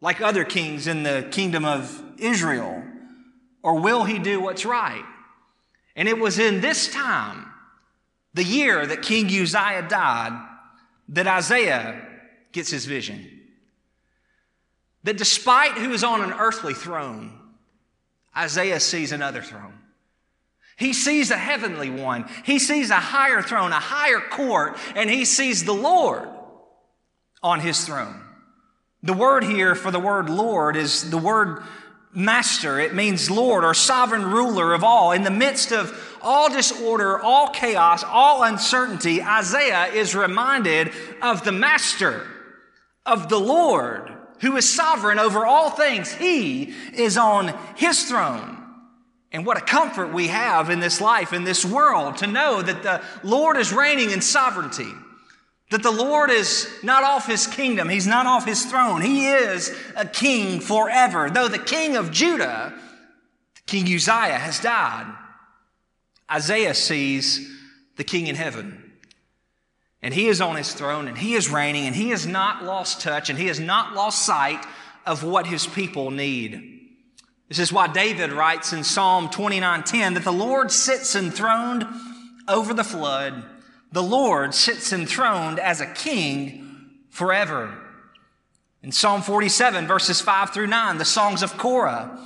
Like 0.01 0.19
other 0.19 0.43
kings 0.43 0.87
in 0.87 1.03
the 1.03 1.27
kingdom 1.29 1.63
of 1.63 2.03
Israel. 2.17 2.83
or 3.63 3.79
will 3.79 4.03
he 4.03 4.17
do 4.17 4.41
what's 4.41 4.65
right? 4.65 5.05
And 5.95 6.07
it 6.07 6.17
was 6.17 6.39
in 6.39 6.61
this 6.61 6.91
time, 6.91 7.45
the 8.33 8.43
year 8.43 8.87
that 8.87 9.03
King 9.03 9.25
Uzziah 9.27 9.85
died, 9.87 10.47
that 11.09 11.27
Isaiah 11.27 12.07
gets 12.51 12.70
his 12.70 12.86
vision. 12.86 13.39
That 15.03 15.17
despite 15.17 15.74
who 15.74 15.91
is 15.91 16.03
on 16.03 16.22
an 16.22 16.34
earthly 16.34 16.74
throne, 16.74 17.38
Isaiah 18.36 18.79
sees 18.79 19.12
another 19.12 19.41
throne. 19.41 19.74
He 20.77 20.93
sees 20.93 21.31
a 21.31 21.38
heavenly 21.38 21.89
one. 21.89 22.27
He 22.43 22.58
sees 22.58 22.89
a 22.89 22.96
higher 22.96 23.41
throne, 23.41 23.72
a 23.72 23.79
higher 23.79 24.20
court, 24.20 24.77
and 24.96 25.10
he 25.10 25.25
sees 25.25 25.63
the 25.63 25.74
Lord 25.74 26.27
on 27.43 27.60
his 27.60 27.86
throne. 27.86 28.22
The 29.03 29.13
word 29.13 29.43
here 29.43 29.75
for 29.75 29.91
the 29.91 30.00
word 30.00 30.29
Lord 30.29 30.75
is 30.75 31.10
the 31.10 31.17
word 31.17 31.63
master. 32.13 32.79
It 32.79 32.93
means 32.93 33.31
Lord 33.31 33.63
or 33.63 33.74
sovereign 33.74 34.25
ruler 34.25 34.74
of 34.74 34.84
all. 34.84 35.12
In 35.12 35.24
the 35.24 35.31
midst 35.31 35.72
of 35.72 36.17
all 36.22 36.50
disorder, 36.50 37.20
all 37.20 37.50
chaos, 37.50 38.03
all 38.03 38.43
uncertainty, 38.43 39.22
Isaiah 39.22 39.88
is 39.88 40.15
reminded 40.15 40.91
of 41.22 41.43
the 41.43 41.51
master, 41.51 42.27
of 43.05 43.29
the 43.29 43.39
Lord, 43.39 44.12
who 44.41 44.58
is 44.58 44.72
sovereign 44.72 45.20
over 45.20 45.46
all 45.46 45.70
things. 45.70 46.12
He 46.12 46.74
is 46.93 47.17
on 47.17 47.58
his 47.75 48.03
throne. 48.03 48.58
And 49.31 49.46
what 49.46 49.58
a 49.58 49.62
comfort 49.62 50.13
we 50.13 50.27
have 50.27 50.70
in 50.70 50.81
this 50.81 51.00
life, 51.00 51.31
in 51.31 51.43
this 51.43 51.63
world, 51.63 52.17
to 52.17 52.27
know 52.27 52.62
that 52.62 52.84
the 52.84 53.01
Lord 53.24 53.58
is 53.58 53.72
reigning 53.72 54.12
in 54.12 54.22
sovereignty. 54.22 54.91
That 55.70 55.84
the 55.84 55.91
Lord 55.91 56.29
is 56.29 56.67
not 56.84 57.03
off 57.03 57.27
his 57.27 57.48
kingdom, 57.48 57.88
he's 57.88 58.08
not 58.08 58.25
off 58.25 58.46
his 58.46 58.65
throne. 58.65 59.01
He 59.01 59.29
is 59.29 59.74
a 59.96 60.05
king 60.05 60.60
forever. 60.60 61.29
Though 61.29 61.48
the 61.48 61.60
king 61.60 61.96
of 61.96 62.12
Judah, 62.12 62.74
King 63.67 63.86
Uzziah, 63.86 64.38
has 64.38 64.60
died, 64.60 65.15
Isaiah 66.29 66.74
sees 66.74 67.50
the 67.96 68.03
king 68.03 68.27
in 68.27 68.36
heaven. 68.36 68.90
And 70.03 70.13
he 70.13 70.27
is 70.27 70.41
on 70.41 70.55
his 70.55 70.74
throne 70.74 71.08
and 71.08 71.17
he 71.17 71.34
is 71.36 71.50
reigning 71.50 71.86
and 71.86 71.96
he 71.96 72.10
has 72.10 72.25
not 72.25 72.63
lost 72.63 73.01
touch 73.01 73.29
and 73.29 73.38
he 73.38 73.48
has 73.48 73.60
not 73.60 73.93
lost 73.93 74.25
sight 74.25 74.65
of 75.05 75.24
what 75.24 75.48
his 75.48 75.67
people 75.67 76.12
need. 76.12 76.79
This 77.48 77.60
is 77.60 77.74
why 77.74 77.88
David 77.88 78.31
writes 78.31 78.74
in 78.74 78.84
Psalm 78.84 79.29
29:10 79.29 80.15
that 80.15 80.24
the 80.24 80.31
Lord 80.31 80.72
sits 80.72 81.15
enthroned 81.15 81.86
over 82.48 82.74
the 82.74 82.84
flood 82.84 83.43
the 83.91 84.03
Lord 84.03 84.53
sits 84.53 84.93
enthroned 84.93 85.60
as 85.60 85.81
a 85.81 85.93
king 85.93 86.89
forever. 87.10 87.77
In 88.81 88.91
Psalm 88.91 89.22
47, 89.22 89.86
verses 89.86 90.22
5 90.22 90.51
through 90.51 90.67
9, 90.67 90.98
the 90.98 91.05
songs 91.05 91.43
of 91.43 91.58
Korah, 91.58 92.25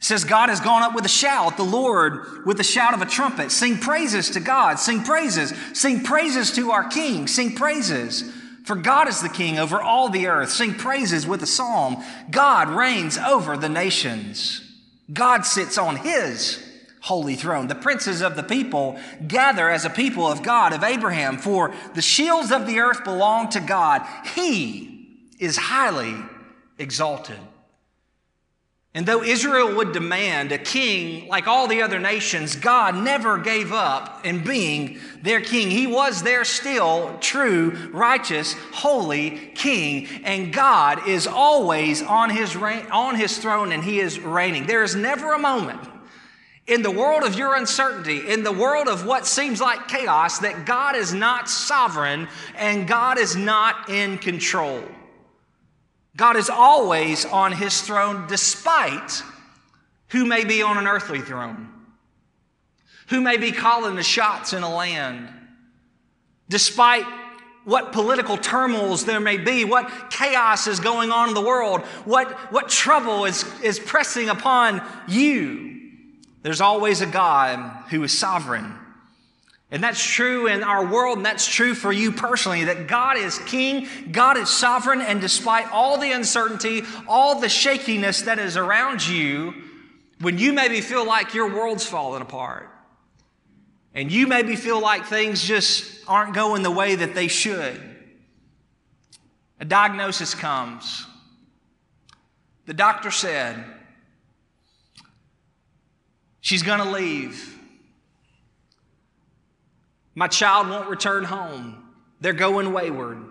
says, 0.00 0.24
God 0.24 0.48
has 0.48 0.60
gone 0.60 0.82
up 0.82 0.94
with 0.94 1.04
a 1.04 1.08
shout, 1.08 1.56
the 1.58 1.62
Lord 1.62 2.46
with 2.46 2.56
the 2.56 2.64
shout 2.64 2.94
of 2.94 3.02
a 3.02 3.06
trumpet. 3.06 3.52
Sing 3.52 3.78
praises 3.78 4.30
to 4.30 4.40
God, 4.40 4.78
sing 4.78 5.02
praises, 5.04 5.52
sing 5.74 6.02
praises 6.02 6.52
to 6.52 6.70
our 6.70 6.88
King, 6.88 7.26
sing 7.26 7.54
praises. 7.54 8.24
For 8.64 8.76
God 8.76 9.08
is 9.08 9.20
the 9.20 9.28
King 9.28 9.58
over 9.58 9.80
all 9.80 10.08
the 10.08 10.26
earth. 10.26 10.50
Sing 10.50 10.74
praises 10.74 11.26
with 11.26 11.42
a 11.42 11.46
psalm. 11.46 12.02
God 12.30 12.68
reigns 12.68 13.18
over 13.18 13.56
the 13.56 13.68
nations. 13.68 14.62
God 15.12 15.44
sits 15.44 15.76
on 15.76 15.96
his 15.96 16.64
holy 17.00 17.34
throne. 17.34 17.66
The 17.66 17.74
princes 17.74 18.22
of 18.22 18.36
the 18.36 18.42
people 18.42 18.98
gather 19.26 19.68
as 19.68 19.84
a 19.84 19.90
people 19.90 20.26
of 20.26 20.42
God, 20.42 20.72
of 20.72 20.84
Abraham, 20.84 21.38
for 21.38 21.74
the 21.94 22.02
shields 22.02 22.52
of 22.52 22.66
the 22.66 22.78
earth 22.78 23.04
belong 23.04 23.48
to 23.50 23.60
God. 23.60 24.06
He 24.34 25.18
is 25.38 25.56
highly 25.56 26.14
exalted. 26.78 27.38
And 28.92 29.06
though 29.06 29.22
Israel 29.22 29.76
would 29.76 29.92
demand 29.92 30.50
a 30.50 30.58
king 30.58 31.28
like 31.28 31.46
all 31.46 31.68
the 31.68 31.82
other 31.82 32.00
nations, 32.00 32.56
God 32.56 32.96
never 32.96 33.38
gave 33.38 33.72
up 33.72 34.26
in 34.26 34.42
being 34.42 34.98
their 35.22 35.40
king. 35.40 35.70
He 35.70 35.86
was 35.86 36.24
their 36.24 36.44
still 36.44 37.16
true, 37.20 37.90
righteous, 37.92 38.54
holy 38.72 39.52
king. 39.54 40.08
And 40.24 40.52
God 40.52 41.06
is 41.06 41.28
always 41.28 42.02
on 42.02 42.30
his, 42.30 42.56
reign, 42.56 42.84
on 42.90 43.14
his 43.14 43.38
throne 43.38 43.70
and 43.70 43.84
he 43.84 44.00
is 44.00 44.18
reigning. 44.18 44.66
There 44.66 44.82
is 44.82 44.96
never 44.96 45.34
a 45.34 45.38
moment 45.38 45.80
in 46.66 46.82
the 46.82 46.90
world 46.90 47.22
of 47.22 47.36
your 47.36 47.56
uncertainty, 47.56 48.28
in 48.28 48.42
the 48.42 48.52
world 48.52 48.88
of 48.88 49.06
what 49.06 49.26
seems 49.26 49.60
like 49.60 49.88
chaos, 49.88 50.40
that 50.40 50.66
God 50.66 50.96
is 50.96 51.14
not 51.14 51.48
sovereign 51.48 52.28
and 52.56 52.88
God 52.88 53.18
is 53.18 53.36
not 53.36 53.88
in 53.88 54.18
control. 54.18 54.82
God 56.16 56.36
is 56.36 56.50
always 56.50 57.24
on 57.24 57.52
his 57.52 57.80
throne 57.80 58.26
despite 58.26 59.22
who 60.08 60.26
may 60.26 60.44
be 60.44 60.62
on 60.62 60.76
an 60.76 60.86
earthly 60.86 61.20
throne, 61.20 61.68
who 63.08 63.20
may 63.20 63.36
be 63.36 63.52
calling 63.52 63.94
the 63.94 64.02
shots 64.02 64.52
in 64.52 64.62
a 64.62 64.74
land, 64.74 65.28
despite 66.48 67.06
what 67.64 67.92
political 67.92 68.36
turmoils 68.36 69.04
there 69.04 69.20
may 69.20 69.36
be, 69.36 69.64
what 69.64 70.10
chaos 70.10 70.66
is 70.66 70.80
going 70.80 71.10
on 71.12 71.28
in 71.28 71.34
the 71.34 71.40
world, 71.40 71.82
what, 72.04 72.32
what 72.52 72.68
trouble 72.68 73.24
is, 73.24 73.44
is 73.62 73.78
pressing 73.78 74.28
upon 74.28 74.82
you. 75.06 75.78
There's 76.42 76.60
always 76.60 77.02
a 77.02 77.06
God 77.06 77.84
who 77.90 78.02
is 78.02 78.18
sovereign. 78.18 78.74
And 79.70 79.82
that's 79.82 80.02
true 80.02 80.48
in 80.48 80.64
our 80.64 80.84
world, 80.84 81.18
and 81.18 81.26
that's 81.26 81.46
true 81.46 81.74
for 81.74 81.92
you 81.92 82.10
personally 82.10 82.64
that 82.64 82.88
God 82.88 83.16
is 83.16 83.38
king, 83.40 83.86
God 84.10 84.36
is 84.36 84.50
sovereign, 84.50 85.00
and 85.00 85.20
despite 85.20 85.70
all 85.70 85.96
the 85.96 86.10
uncertainty, 86.10 86.82
all 87.06 87.40
the 87.40 87.48
shakiness 87.48 88.22
that 88.22 88.40
is 88.40 88.56
around 88.56 89.06
you, 89.06 89.54
when 90.20 90.38
you 90.38 90.52
maybe 90.52 90.80
feel 90.80 91.06
like 91.06 91.34
your 91.34 91.54
world's 91.54 91.86
falling 91.86 92.20
apart, 92.20 92.68
and 93.94 94.10
you 94.10 94.26
maybe 94.26 94.56
feel 94.56 94.80
like 94.80 95.06
things 95.06 95.42
just 95.42 96.04
aren't 96.08 96.34
going 96.34 96.62
the 96.62 96.70
way 96.70 96.96
that 96.96 97.14
they 97.14 97.28
should, 97.28 97.80
a 99.60 99.64
diagnosis 99.64 100.34
comes. 100.34 101.06
The 102.66 102.74
doctor 102.74 103.10
said, 103.10 103.64
She's 106.40 106.62
to 106.78 106.90
leave. 106.90 107.59
My 110.20 110.28
child 110.28 110.68
won't 110.68 110.90
return 110.90 111.24
home. 111.24 111.82
They're 112.20 112.34
going 112.34 112.74
wayward. 112.74 113.24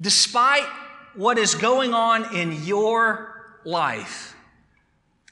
Despite 0.00 0.66
what 1.14 1.38
is 1.38 1.54
going 1.54 1.94
on 1.94 2.34
in 2.34 2.64
your 2.64 3.60
life, 3.64 4.34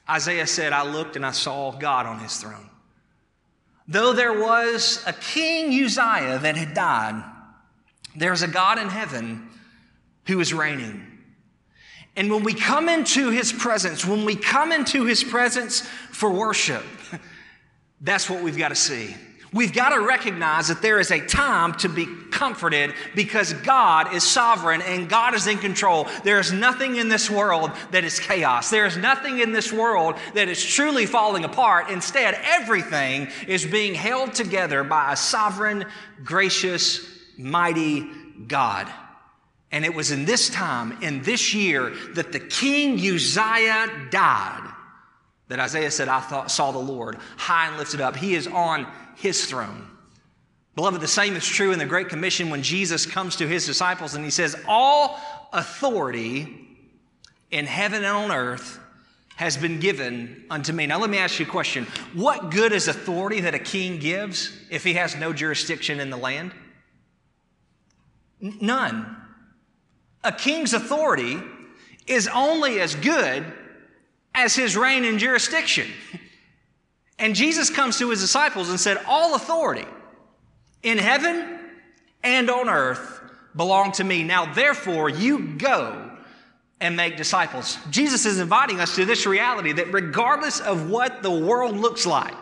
Isaiah 0.09 0.47
said, 0.47 0.71
I 0.71 0.89
looked 0.89 1.17
and 1.17 1.25
I 1.25 1.31
saw 1.31 1.73
God 1.73 2.05
on 2.05 2.19
his 2.19 2.37
throne. 2.37 2.69
Though 3.89 4.13
there 4.13 4.39
was 4.39 5.03
a 5.05 5.11
king 5.11 5.67
Uzziah 5.83 6.39
that 6.39 6.55
had 6.55 6.73
died, 6.73 7.21
there's 8.15 8.41
a 8.41 8.47
God 8.47 8.79
in 8.79 8.87
heaven 8.87 9.49
who 10.27 10.39
is 10.39 10.53
reigning. 10.53 11.05
And 12.15 12.31
when 12.31 12.45
we 12.45 12.53
come 12.53 12.87
into 12.87 13.31
his 13.31 13.51
presence, 13.51 14.05
when 14.05 14.23
we 14.23 14.37
come 14.37 14.71
into 14.71 15.03
his 15.03 15.25
presence 15.25 15.81
for 16.11 16.31
worship, 16.31 16.85
that's 17.99 18.29
what 18.29 18.41
we've 18.41 18.57
got 18.57 18.69
to 18.69 18.75
see. 18.75 19.13
We've 19.53 19.71
got 19.71 19.89
to 19.89 20.01
recognize 20.01 20.67
that 20.69 20.81
there 20.81 20.99
is 20.99 21.11
a 21.11 21.19
time 21.19 21.75
to 21.75 21.89
be 21.89 22.07
comforted 22.31 22.93
because 23.13 23.53
God 23.53 24.13
is 24.13 24.23
sovereign 24.23 24.81
and 24.81 25.07
God 25.07 25.35
is 25.35 25.45
in 25.45 25.59
control. 25.59 26.07
There 26.23 26.39
is 26.39 26.51
nothing 26.51 26.95
in 26.95 27.07
this 27.07 27.29
world 27.29 27.71
that 27.91 28.03
is 28.03 28.19
chaos. 28.19 28.71
There 28.71 28.87
is 28.87 28.97
nothing 28.97 29.39
in 29.39 29.51
this 29.51 29.71
world 29.71 30.15
that 30.33 30.49
is 30.49 30.63
truly 30.63 31.05
falling 31.05 31.45
apart. 31.45 31.91
Instead, 31.91 32.37
everything 32.43 33.27
is 33.47 33.63
being 33.63 33.93
held 33.93 34.33
together 34.33 34.83
by 34.83 35.13
a 35.13 35.15
sovereign, 35.15 35.85
gracious, 36.23 37.07
mighty 37.37 38.09
God. 38.47 38.91
And 39.71 39.85
it 39.85 39.93
was 39.93 40.11
in 40.11 40.25
this 40.25 40.49
time, 40.49 41.01
in 41.03 41.21
this 41.21 41.53
year, 41.53 41.93
that 42.13 42.31
the 42.31 42.39
king 42.39 42.93
Uzziah 42.93 44.07
died, 44.09 44.71
that 45.47 45.59
Isaiah 45.59 45.91
said, 45.91 46.07
I 46.07 46.19
thought, 46.19 46.49
saw 46.51 46.71
the 46.71 46.79
Lord 46.79 47.17
high 47.37 47.67
and 47.67 47.77
lifted 47.77 48.01
up. 48.01 48.15
He 48.15 48.33
is 48.33 48.47
on 48.47 48.87
his 49.15 49.45
throne. 49.45 49.87
Beloved, 50.75 51.01
the 51.01 51.07
same 51.07 51.35
is 51.35 51.45
true 51.45 51.71
in 51.71 51.79
the 51.79 51.85
Great 51.85 52.09
Commission 52.09 52.49
when 52.49 52.63
Jesus 52.63 53.05
comes 53.05 53.35
to 53.35 53.47
his 53.47 53.65
disciples 53.65 54.15
and 54.15 54.23
he 54.23 54.31
says, 54.31 54.55
All 54.67 55.19
authority 55.51 56.67
in 57.51 57.65
heaven 57.65 58.03
and 58.03 58.17
on 58.17 58.31
earth 58.31 58.79
has 59.35 59.57
been 59.57 59.79
given 59.79 60.45
unto 60.49 60.73
me. 60.73 60.87
Now, 60.87 60.99
let 60.99 61.09
me 61.09 61.17
ask 61.17 61.39
you 61.39 61.45
a 61.45 61.49
question. 61.49 61.85
What 62.13 62.51
good 62.51 62.71
is 62.71 62.87
authority 62.87 63.41
that 63.41 63.53
a 63.53 63.59
king 63.59 63.99
gives 63.99 64.51
if 64.69 64.83
he 64.83 64.93
has 64.93 65.15
no 65.15 65.33
jurisdiction 65.33 65.99
in 65.99 66.09
the 66.09 66.17
land? 66.17 66.53
None. 68.39 69.15
A 70.23 70.31
king's 70.31 70.73
authority 70.73 71.39
is 72.07 72.27
only 72.27 72.79
as 72.79 72.95
good 72.95 73.45
as 74.35 74.55
his 74.55 74.75
reign 74.75 75.05
and 75.05 75.19
jurisdiction. 75.19 75.87
And 77.23 77.35
Jesus 77.35 77.69
comes 77.69 77.99
to 77.99 78.09
his 78.09 78.19
disciples 78.19 78.69
and 78.69 78.77
said, 78.77 78.97
All 79.07 79.33
authority 79.33 79.85
in 80.81 80.97
heaven 80.97 81.57
and 82.21 82.49
on 82.49 82.67
earth 82.67 83.21
belong 83.55 83.93
to 83.93 84.03
me. 84.03 84.23
Now, 84.23 84.53
therefore, 84.53 85.07
you 85.07 85.55
go 85.57 86.11
and 86.81 86.97
make 86.97 87.15
disciples. 87.15 87.77
Jesus 87.89 88.25
is 88.25 88.41
inviting 88.41 88.81
us 88.81 88.93
to 88.97 89.05
this 89.05 89.25
reality 89.25 89.71
that 89.71 89.93
regardless 89.93 90.59
of 90.59 90.89
what 90.89 91.23
the 91.23 91.31
world 91.31 91.77
looks 91.77 92.05
like, 92.05 92.35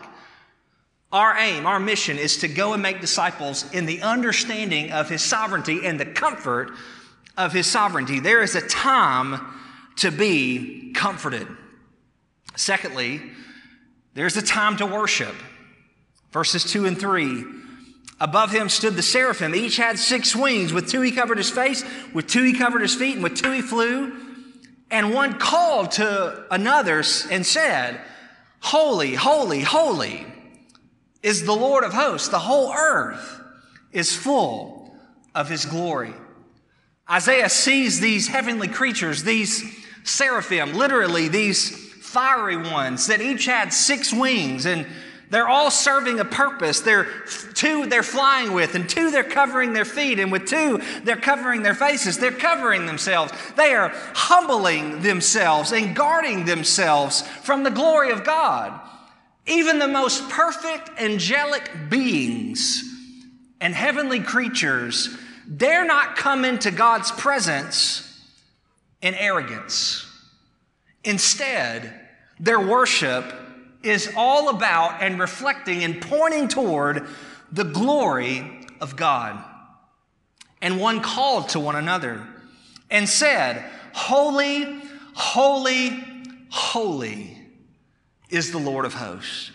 our 1.12 1.38
aim, 1.38 1.64
our 1.64 1.78
mission 1.78 2.18
is 2.18 2.38
to 2.38 2.48
go 2.48 2.72
and 2.72 2.82
make 2.82 3.00
disciples 3.00 3.72
in 3.72 3.86
the 3.86 4.02
understanding 4.02 4.90
of 4.90 5.08
His 5.08 5.22
sovereignty 5.22 5.86
and 5.86 6.00
the 6.00 6.06
comfort 6.06 6.72
of 7.36 7.52
His 7.52 7.68
sovereignty. 7.68 8.18
There 8.18 8.42
is 8.42 8.56
a 8.56 8.66
time 8.66 9.46
to 9.98 10.10
be 10.10 10.90
comforted. 10.92 11.46
Secondly, 12.56 13.22
there's 14.14 14.36
a 14.36 14.42
time 14.42 14.76
to 14.78 14.86
worship. 14.86 15.34
Verses 16.32 16.64
2 16.64 16.86
and 16.86 16.98
3. 16.98 17.44
Above 18.20 18.52
him 18.52 18.68
stood 18.68 18.94
the 18.94 19.02
seraphim. 19.02 19.54
Each 19.54 19.76
had 19.76 19.98
six 19.98 20.36
wings. 20.36 20.72
With 20.72 20.88
two 20.88 21.00
he 21.00 21.10
covered 21.10 21.38
his 21.38 21.50
face, 21.50 21.84
with 22.14 22.28
two 22.28 22.44
he 22.44 22.52
covered 22.52 22.82
his 22.82 22.94
feet, 22.94 23.14
and 23.14 23.22
with 23.22 23.34
two 23.34 23.50
he 23.50 23.62
flew. 23.62 24.16
And 24.90 25.12
one 25.12 25.38
called 25.38 25.92
to 25.92 26.44
another 26.50 27.02
and 27.30 27.44
said, 27.44 28.00
Holy, 28.60 29.14
holy, 29.14 29.62
holy 29.62 30.24
is 31.22 31.44
the 31.44 31.52
Lord 31.52 31.82
of 31.82 31.92
hosts. 31.92 32.28
The 32.28 32.38
whole 32.38 32.72
earth 32.72 33.40
is 33.90 34.14
full 34.14 34.94
of 35.34 35.48
his 35.48 35.66
glory. 35.66 36.14
Isaiah 37.10 37.48
sees 37.48 38.00
these 38.00 38.28
heavenly 38.28 38.68
creatures, 38.68 39.24
these 39.24 39.64
seraphim, 40.04 40.74
literally 40.74 41.28
these 41.28 41.91
fiery 42.12 42.56
ones 42.56 43.06
that 43.06 43.20
each 43.20 43.46
had 43.46 43.72
six 43.72 44.12
wings 44.12 44.66
and 44.66 44.86
they're 45.32 45.48
all 45.48 45.70
serving 45.70 46.20
a 46.20 46.26
purpose. 46.26 46.80
They're 46.80 47.08
two 47.54 47.86
they're 47.86 48.02
flying 48.02 48.52
with, 48.52 48.74
and 48.74 48.86
two 48.86 49.10
they're 49.10 49.24
covering 49.24 49.72
their 49.72 49.86
feet, 49.86 50.18
and 50.18 50.30
with 50.30 50.44
two 50.44 50.82
they're 51.04 51.16
covering 51.16 51.62
their 51.62 51.74
faces. 51.74 52.18
They're 52.18 52.32
covering 52.32 52.84
themselves. 52.84 53.32
They 53.56 53.72
are 53.72 53.92
humbling 54.12 55.00
themselves 55.00 55.72
and 55.72 55.96
guarding 55.96 56.44
themselves 56.44 57.22
from 57.44 57.62
the 57.62 57.70
glory 57.70 58.10
of 58.10 58.24
God. 58.24 58.78
Even 59.46 59.78
the 59.78 59.88
most 59.88 60.28
perfect 60.28 60.90
angelic 61.00 61.70
beings 61.88 62.84
and 63.58 63.74
heavenly 63.74 64.20
creatures 64.20 65.16
dare 65.56 65.86
not 65.86 66.16
come 66.16 66.44
into 66.44 66.70
God's 66.70 67.10
presence 67.10 68.06
in 69.00 69.14
arrogance. 69.14 70.06
Instead, 71.04 72.01
their 72.42 72.60
worship 72.60 73.32
is 73.84 74.12
all 74.16 74.48
about 74.48 75.00
and 75.00 75.18
reflecting 75.18 75.84
and 75.84 76.02
pointing 76.02 76.48
toward 76.48 77.06
the 77.52 77.62
glory 77.62 78.66
of 78.80 78.96
God. 78.96 79.42
And 80.60 80.80
one 80.80 81.00
called 81.00 81.50
to 81.50 81.60
one 81.60 81.76
another 81.76 82.26
and 82.90 83.08
said, 83.08 83.64
Holy, 83.94 84.82
holy, 85.14 86.04
holy 86.50 87.38
is 88.28 88.50
the 88.50 88.58
Lord 88.58 88.86
of 88.86 88.94
hosts. 88.94 89.52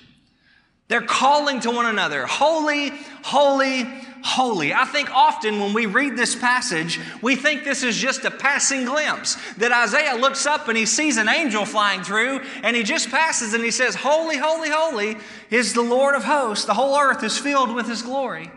They're 0.88 1.01
calling 1.01 1.60
to 1.62 1.72
one 1.72 1.88
another, 1.88 2.25
Holy, 2.25 2.94
holy, 3.22 3.84
holy. 4.24 4.74
I 4.74 4.86
think 4.86 5.09
often 5.13 5.59
when 5.59 5.74
we 5.74 5.86
read 5.86 6.17
this 6.17 6.36
passage, 6.36 7.00
we 7.21 7.36
think 7.36 7.63
this 7.63 7.83
is 7.83 7.97
just 7.97 8.25
a 8.25 8.31
passing 8.31 8.86
glimpse. 8.86 9.38
That 9.57 9.71
Isaiah 9.71 10.15
looks 10.15 10.45
up 10.45 10.67
and 10.67 10.77
he 10.77 10.86
sees 10.86 11.17
an 11.17 11.29
angel 11.29 11.65
flying 11.65 12.03
through 12.03 12.41
and 12.63 12.75
he 12.75 12.83
just 12.83 13.09
passes 13.09 13.53
and 13.53 13.63
he 13.63 13.71
says, 13.71 13.95
Holy, 13.95 14.38
holy, 14.38 14.69
holy 14.69 15.17
is 15.50 15.74
the 15.74 15.81
Lord 15.81 16.15
of 16.15 16.24
hosts. 16.24 16.65
The 16.65 16.74
whole 16.74 16.97
earth 16.97 17.24
is 17.24 17.37
filled 17.37 17.74
with 17.74 17.87
his 17.87 18.01
glory. 18.01 18.51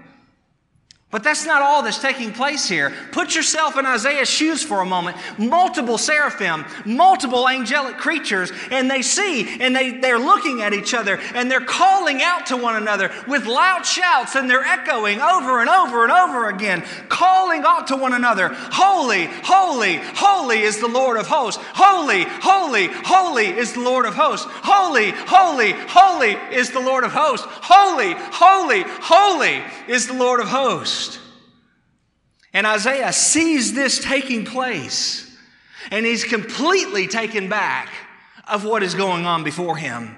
But 1.10 1.24
that's 1.24 1.44
not 1.44 1.60
all 1.60 1.82
that's 1.82 2.00
taking 2.00 2.32
place 2.32 2.68
here. 2.68 2.92
Put 3.10 3.34
yourself 3.34 3.76
in 3.76 3.84
Isaiah's 3.84 4.30
shoes 4.30 4.62
for 4.62 4.80
a 4.80 4.86
moment. 4.86 5.16
Multiple 5.38 5.98
seraphim, 5.98 6.64
multiple 6.84 7.48
angelic 7.48 7.96
creatures, 7.96 8.52
and 8.70 8.88
they 8.88 9.02
see 9.02 9.60
and 9.60 9.74
they, 9.74 9.98
they're 9.98 10.20
looking 10.20 10.62
at 10.62 10.72
each 10.72 10.94
other 10.94 11.18
and 11.34 11.50
they're 11.50 11.60
calling 11.60 12.22
out 12.22 12.46
to 12.46 12.56
one 12.56 12.76
another 12.76 13.10
with 13.26 13.46
loud 13.46 13.84
shouts 13.84 14.36
and 14.36 14.48
they're 14.48 14.64
echoing 14.64 15.20
over 15.20 15.60
and 15.60 15.68
over 15.68 16.04
and 16.04 16.12
over 16.12 16.48
again, 16.48 16.84
calling 17.08 17.64
out 17.66 17.88
to 17.88 17.96
one 17.96 18.12
another 18.12 18.50
Holy, 18.54 19.26
holy, 19.42 19.96
holy 20.14 20.60
is 20.60 20.78
the 20.78 20.86
Lord 20.86 21.18
of 21.18 21.26
hosts. 21.26 21.62
Holy, 21.74 22.22
holy, 22.24 22.86
holy 22.86 23.46
is 23.46 23.72
the 23.72 23.80
Lord 23.80 24.06
of 24.06 24.14
hosts. 24.14 24.46
Holy, 24.48 25.10
holy, 25.10 25.72
holy 25.72 26.32
is 26.54 26.70
the 26.70 26.80
Lord 26.80 27.02
of 27.02 27.12
hosts. 27.12 27.46
Holy, 27.48 28.14
holy, 28.16 28.84
holy 28.86 29.62
is 29.88 30.06
the 30.06 30.14
Lord 30.14 30.38
of 30.38 30.48
hosts. 30.48 30.99
And 32.52 32.66
Isaiah 32.66 33.12
sees 33.12 33.74
this 33.74 34.02
taking 34.02 34.44
place, 34.44 35.36
and 35.90 36.04
he's 36.04 36.24
completely 36.24 37.06
taken 37.06 37.48
back 37.48 37.92
of 38.48 38.64
what 38.64 38.82
is 38.82 38.94
going 38.94 39.24
on 39.26 39.44
before 39.44 39.76
him. 39.76 40.16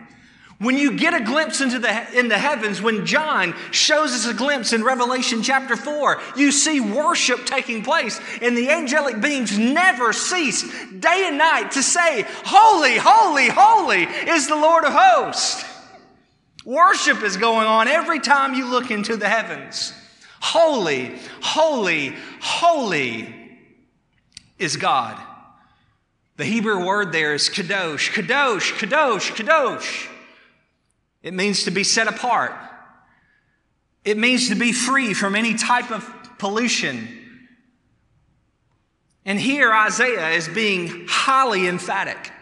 When 0.58 0.78
you 0.78 0.96
get 0.96 1.12
a 1.12 1.24
glimpse 1.24 1.60
into 1.60 1.80
the, 1.80 2.18
in 2.18 2.28
the 2.28 2.38
heavens, 2.38 2.80
when 2.80 3.04
John 3.04 3.52
shows 3.72 4.12
us 4.12 4.26
a 4.26 4.32
glimpse 4.32 4.72
in 4.72 4.84
Revelation 4.84 5.42
chapter 5.42 5.74
4, 5.74 6.20
you 6.36 6.52
see 6.52 6.78
worship 6.78 7.44
taking 7.46 7.82
place, 7.82 8.20
and 8.40 8.56
the 8.56 8.70
angelic 8.70 9.20
beings 9.20 9.58
never 9.58 10.12
cease 10.12 10.62
day 10.90 11.24
and 11.26 11.36
night 11.36 11.72
to 11.72 11.82
say, 11.82 12.24
Holy, 12.44 12.96
holy, 12.96 13.48
holy 13.48 14.04
is 14.04 14.46
the 14.46 14.54
Lord 14.54 14.84
of 14.84 14.92
hosts. 14.94 15.64
Worship 16.64 17.24
is 17.24 17.36
going 17.36 17.66
on 17.66 17.88
every 17.88 18.20
time 18.20 18.54
you 18.54 18.70
look 18.70 18.92
into 18.92 19.16
the 19.16 19.28
heavens. 19.28 19.92
Holy, 20.42 21.16
holy, 21.40 22.16
holy 22.40 23.32
is 24.58 24.76
God. 24.76 25.16
The 26.36 26.44
Hebrew 26.44 26.84
word 26.84 27.12
there 27.12 27.32
is 27.32 27.48
kadosh, 27.48 28.10
kadosh, 28.10 28.72
kadosh, 28.72 29.30
kadosh. 29.36 30.08
It 31.22 31.32
means 31.32 31.62
to 31.64 31.70
be 31.70 31.84
set 31.84 32.08
apart. 32.08 32.52
It 34.04 34.18
means 34.18 34.48
to 34.48 34.56
be 34.56 34.72
free 34.72 35.14
from 35.14 35.36
any 35.36 35.54
type 35.54 35.92
of 35.92 36.12
pollution. 36.38 37.06
And 39.24 39.38
here 39.38 39.72
Isaiah 39.72 40.30
is 40.30 40.48
being 40.48 41.06
highly 41.08 41.68
emphatic. 41.68 42.32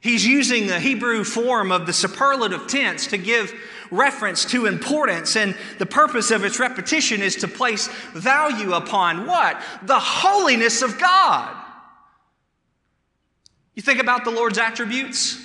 He's 0.00 0.26
using 0.26 0.66
the 0.66 0.80
Hebrew 0.80 1.22
form 1.22 1.70
of 1.70 1.86
the 1.86 1.92
superlative 1.92 2.66
tense 2.66 3.06
to 3.06 3.18
give 3.18 3.54
reference 3.90 4.44
to 4.46 4.66
importance, 4.66 5.36
and 5.36 5.56
the 5.78 5.86
purpose 5.86 6.30
of 6.30 6.44
its 6.44 6.58
repetition 6.58 7.22
is 7.22 7.36
to 7.36 7.48
place 7.48 7.88
value 8.14 8.72
upon 8.72 9.26
what? 9.26 9.60
The 9.82 9.98
holiness 9.98 10.82
of 10.82 10.98
God. 10.98 11.56
You 13.74 13.82
think 13.82 14.00
about 14.00 14.24
the 14.24 14.30
Lord's 14.30 14.58
attributes, 14.58 15.40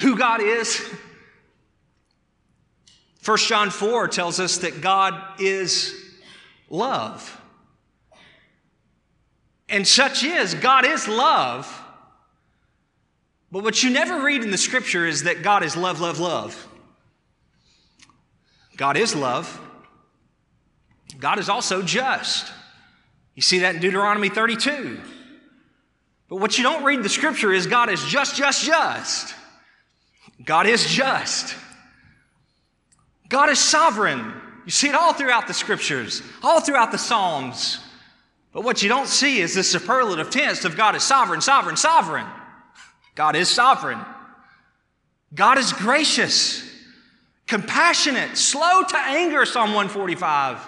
who 0.00 0.16
God 0.16 0.42
is. 0.42 0.80
1 3.24 3.38
John 3.38 3.70
4 3.70 4.08
tells 4.08 4.40
us 4.40 4.58
that 4.58 4.80
God 4.80 5.40
is 5.40 5.94
love. 6.68 7.40
And 9.68 9.86
such 9.86 10.24
is, 10.24 10.54
God 10.54 10.84
is 10.84 11.06
love. 11.06 11.80
But 13.52 13.62
what 13.62 13.82
you 13.82 13.90
never 13.90 14.22
read 14.22 14.42
in 14.42 14.50
the 14.50 14.58
scripture 14.58 15.06
is 15.06 15.22
that 15.22 15.42
God 15.42 15.62
is 15.62 15.76
love, 15.76 16.00
love, 16.00 16.18
love. 16.18 16.68
God 18.76 18.96
is 18.96 19.14
love. 19.14 19.60
God 21.18 21.38
is 21.38 21.48
also 21.48 21.82
just. 21.82 22.52
You 23.34 23.42
see 23.42 23.60
that 23.60 23.74
in 23.74 23.80
Deuteronomy 23.80 24.28
32. 24.28 25.00
But 26.28 26.36
what 26.36 26.56
you 26.56 26.64
don't 26.64 26.84
read 26.84 27.02
the 27.02 27.08
scripture 27.08 27.52
is 27.52 27.66
God 27.66 27.90
is 27.90 28.02
just, 28.04 28.36
just, 28.36 28.64
just. 28.64 29.34
God 30.44 30.66
is 30.66 30.86
just. 30.86 31.54
God 33.28 33.50
is 33.50 33.58
sovereign. 33.58 34.32
You 34.64 34.70
see 34.70 34.88
it 34.88 34.94
all 34.94 35.12
throughout 35.12 35.46
the 35.46 35.54
scriptures, 35.54 36.22
all 36.42 36.60
throughout 36.60 36.92
the 36.92 36.98
Psalms. 36.98 37.78
But 38.52 38.64
what 38.64 38.82
you 38.82 38.88
don't 38.88 39.08
see 39.08 39.40
is 39.40 39.54
the 39.54 39.62
superlative 39.62 40.30
tense 40.30 40.64
of 40.64 40.76
God 40.76 40.94
is 40.94 41.02
sovereign, 41.02 41.40
sovereign, 41.40 41.76
sovereign. 41.76 42.26
God 43.14 43.34
is 43.34 43.48
sovereign. 43.48 43.98
God 45.34 45.58
is 45.58 45.72
gracious, 45.72 46.62
compassionate, 47.46 48.36
slow 48.36 48.82
to 48.82 48.96
anger, 48.96 49.44
Psalm 49.44 49.74
145. 49.74 50.58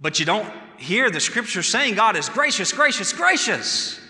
But 0.00 0.18
you 0.18 0.26
don't 0.26 0.50
hear 0.76 1.10
the 1.10 1.20
scripture 1.20 1.62
saying 1.62 1.94
God 1.94 2.16
is 2.16 2.28
gracious, 2.28 2.72
gracious, 2.72 3.12
gracious 3.12 4.00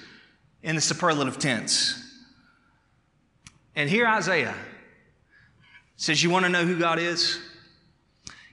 in 0.63 0.77
the 0.77 0.81
superlative 0.81 1.39
tense. 1.39 1.97
And 3.75 3.89
here 3.89 4.07
Isaiah 4.07 4.55
says, 5.97 6.23
You 6.23 6.31
want 6.31 6.45
to 6.45 6.49
know 6.49 6.65
who 6.65 6.79
God 6.79 6.99
is? 6.99 7.39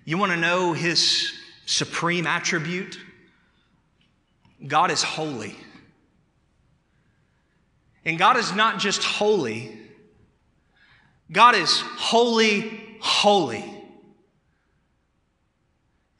You 0.05 0.17
want 0.17 0.31
to 0.31 0.37
know 0.37 0.73
his 0.73 1.33
supreme 1.65 2.25
attribute? 2.25 2.99
God 4.65 4.89
is 4.89 5.03
holy. 5.03 5.55
And 8.05 8.17
God 8.17 8.37
is 8.37 8.53
not 8.53 8.79
just 8.79 9.03
holy, 9.03 9.76
God 11.31 11.55
is 11.55 11.81
holy, 11.81 12.97
holy. 13.01 13.65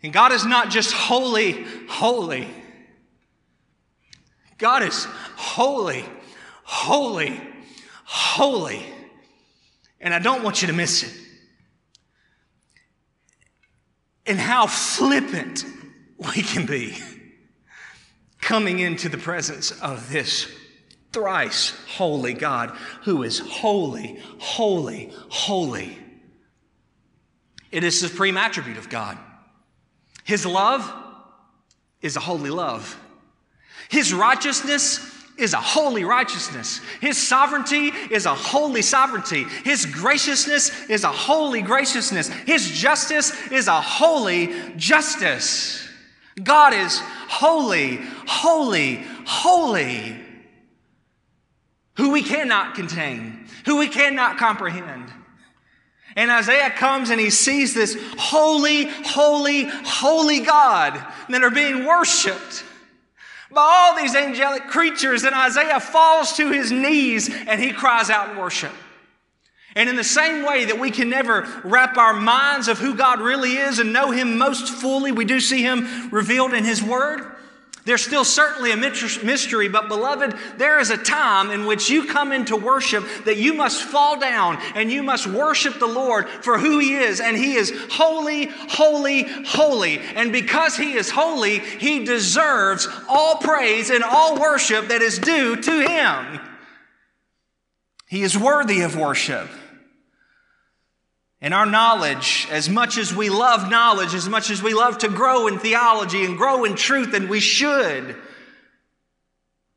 And 0.04 0.14
God 0.14 0.32
is 0.32 0.46
not 0.46 0.70
just 0.70 0.92
holy, 0.94 1.66
holy. 1.88 2.48
God 4.58 4.84
is 4.84 5.06
holy, 5.36 6.06
holy, 6.64 7.40
holy. 8.06 8.86
And 10.00 10.14
I 10.14 10.20
don't 10.20 10.44
want 10.44 10.62
you 10.62 10.68
to 10.68 10.74
miss 10.74 11.04
it. 11.04 11.14
And 14.26 14.38
how 14.38 14.68
flippant 14.68 15.66
we 16.18 16.42
can 16.42 16.66
be 16.66 16.96
coming 18.42 18.80
into 18.80 19.10
the 19.10 19.18
presence 19.18 19.72
of 19.82 20.12
this 20.12 20.52
thrice 21.18 21.74
holy 21.88 22.36
God 22.36 22.70
who 23.02 23.24
is 23.24 23.40
holy, 23.40 24.20
holy, 24.38 25.12
holy. 25.30 25.98
It 27.72 27.84
is 27.84 28.00
supreme 28.00 28.38
attribute 28.38 28.78
of 28.78 28.88
God. 28.88 29.18
His 30.24 30.46
love 30.46 30.94
is 32.04 32.18
a 32.18 32.20
holy 32.20 32.52
love. 32.52 32.96
His 33.90 34.14
righteousness 34.14 35.00
is 35.40 35.54
a 35.54 35.58
holy 35.58 36.04
righteousness. 36.04 36.82
His 37.02 37.18
sovereignty 37.18 37.88
is 38.12 38.28
a 38.28 38.36
holy 38.36 38.84
sovereignty. 38.84 39.46
His 39.64 39.88
graciousness 39.88 40.88
is 40.88 41.04
a 41.04 41.12
holy 41.12 41.64
graciousness. 41.64 42.28
His 42.28 42.70
justice 42.70 43.34
is 43.52 43.68
a 43.68 43.82
holy 43.82 44.54
justice. 44.76 45.84
God 46.44 46.76
is 46.76 47.00
holy, 47.28 48.02
holy, 48.28 49.04
holy. 49.26 50.27
Who 51.98 52.12
we 52.12 52.22
cannot 52.22 52.76
contain, 52.76 53.48
who 53.66 53.78
we 53.78 53.88
cannot 53.88 54.38
comprehend. 54.38 55.12
And 56.16 56.32
Isaiah 56.32 56.72
comes 56.72 57.12
and 57.12 57.20
he 57.20 57.30
sees 57.30 57.76
this 57.76 57.96
holy, 58.18 58.86
holy, 58.86 59.66
holy 59.66 60.40
God 60.40 60.94
that 61.30 61.44
are 61.44 61.52
being 61.52 61.86
worshiped 61.86 62.64
by 63.52 63.62
all 63.62 63.96
these 63.96 64.16
angelic 64.16 64.68
creatures. 64.68 65.24
And 65.24 65.36
Isaiah 65.36 65.80
falls 65.80 66.34
to 66.38 66.52
his 66.52 66.72
knees 66.72 67.30
and 67.30 67.62
he 67.62 67.72
cries 67.72 68.10
out 68.10 68.36
worship. 68.36 68.74
And 69.76 69.88
in 69.88 69.96
the 69.96 70.04
same 70.04 70.44
way 70.44 70.66
that 70.66 70.80
we 70.80 70.90
can 70.90 71.08
never 71.08 71.48
wrap 71.64 71.98
our 71.98 72.16
minds 72.16 72.68
of 72.68 72.80
who 72.80 72.96
God 72.96 73.22
really 73.22 73.58
is 73.58 73.78
and 73.78 73.94
know 73.94 74.10
him 74.10 74.40
most 74.40 74.70
fully, 74.70 75.12
we 75.12 75.24
do 75.24 75.40
see 75.40 75.62
him 75.62 76.10
revealed 76.10 76.56
in 76.56 76.64
his 76.64 76.82
word. 76.82 77.37
There's 77.88 78.04
still 78.04 78.26
certainly 78.26 78.74
a 78.74 78.76
mystery, 78.76 79.70
but 79.70 79.88
beloved, 79.88 80.36
there 80.58 80.78
is 80.82 80.90
a 80.90 80.98
time 80.98 81.52
in 81.52 81.66
which 81.66 81.90
you 81.90 82.06
come 82.06 82.34
into 82.34 82.58
worship 82.58 83.06
that 83.24 83.38
you 83.38 83.54
must 83.54 83.82
fall 83.82 84.20
down 84.20 84.58
and 84.76 84.92
you 84.92 85.02
must 85.02 85.26
worship 85.26 85.80
the 85.80 85.88
Lord 85.88 86.28
for 86.28 86.60
who 86.60 86.80
He 86.80 86.96
is. 86.96 87.22
And 87.22 87.38
He 87.38 87.54
is 87.54 87.72
holy, 87.90 88.48
holy, 88.48 89.24
holy. 89.46 90.00
And 90.00 90.34
because 90.34 90.76
He 90.76 90.96
is 90.96 91.10
holy, 91.10 91.60
He 91.60 92.04
deserves 92.04 92.90
all 93.08 93.38
praise 93.38 93.90
and 93.90 94.04
all 94.04 94.38
worship 94.38 94.90
that 94.90 95.02
is 95.02 95.18
due 95.18 95.56
to 95.56 95.88
Him. 95.88 96.42
He 98.06 98.22
is 98.22 98.38
worthy 98.38 98.82
of 98.82 98.98
worship. 98.98 99.48
And 101.48 101.54
our 101.54 101.66
knowledge, 101.66 102.46
as 102.52 102.68
much 102.68 102.98
as 102.98 103.16
we 103.16 103.30
love 103.30 103.70
knowledge, 103.70 104.14
as 104.14 104.28
much 104.28 104.50
as 104.50 104.62
we 104.62 104.74
love 104.74 104.98
to 104.98 105.08
grow 105.08 105.48
in 105.48 105.60
theology 105.60 106.26
and 106.26 106.38
grow 106.38 106.66
in 106.66 106.76
truth, 106.76 107.14
and 107.14 107.30
we 107.30 107.40
should, 107.40 108.18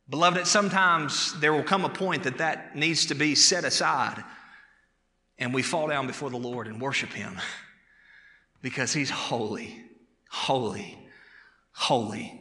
beloved, 0.08 0.48
sometimes 0.48 1.38
there 1.38 1.52
will 1.52 1.62
come 1.62 1.84
a 1.84 1.88
point 1.88 2.24
that 2.24 2.38
that 2.38 2.74
needs 2.74 3.06
to 3.06 3.14
be 3.14 3.36
set 3.36 3.62
aside 3.62 4.24
and 5.38 5.54
we 5.54 5.62
fall 5.62 5.86
down 5.86 6.08
before 6.08 6.28
the 6.28 6.36
Lord 6.36 6.66
and 6.66 6.80
worship 6.80 7.12
Him 7.12 7.38
because 8.62 8.92
He's 8.92 9.10
holy, 9.10 9.80
holy, 10.28 10.98
holy. 11.70 12.36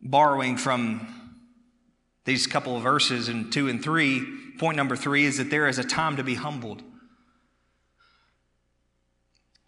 Borrowing 0.00 0.56
from 0.56 1.34
these 2.24 2.46
couple 2.46 2.76
of 2.76 2.84
verses 2.84 3.28
in 3.28 3.50
two 3.50 3.68
and 3.68 3.82
three, 3.82 4.43
point 4.58 4.76
number 4.76 4.96
three 4.96 5.24
is 5.24 5.38
that 5.38 5.50
there 5.50 5.68
is 5.68 5.78
a 5.78 5.84
time 5.84 6.16
to 6.16 6.24
be 6.24 6.34
humbled. 6.34 6.82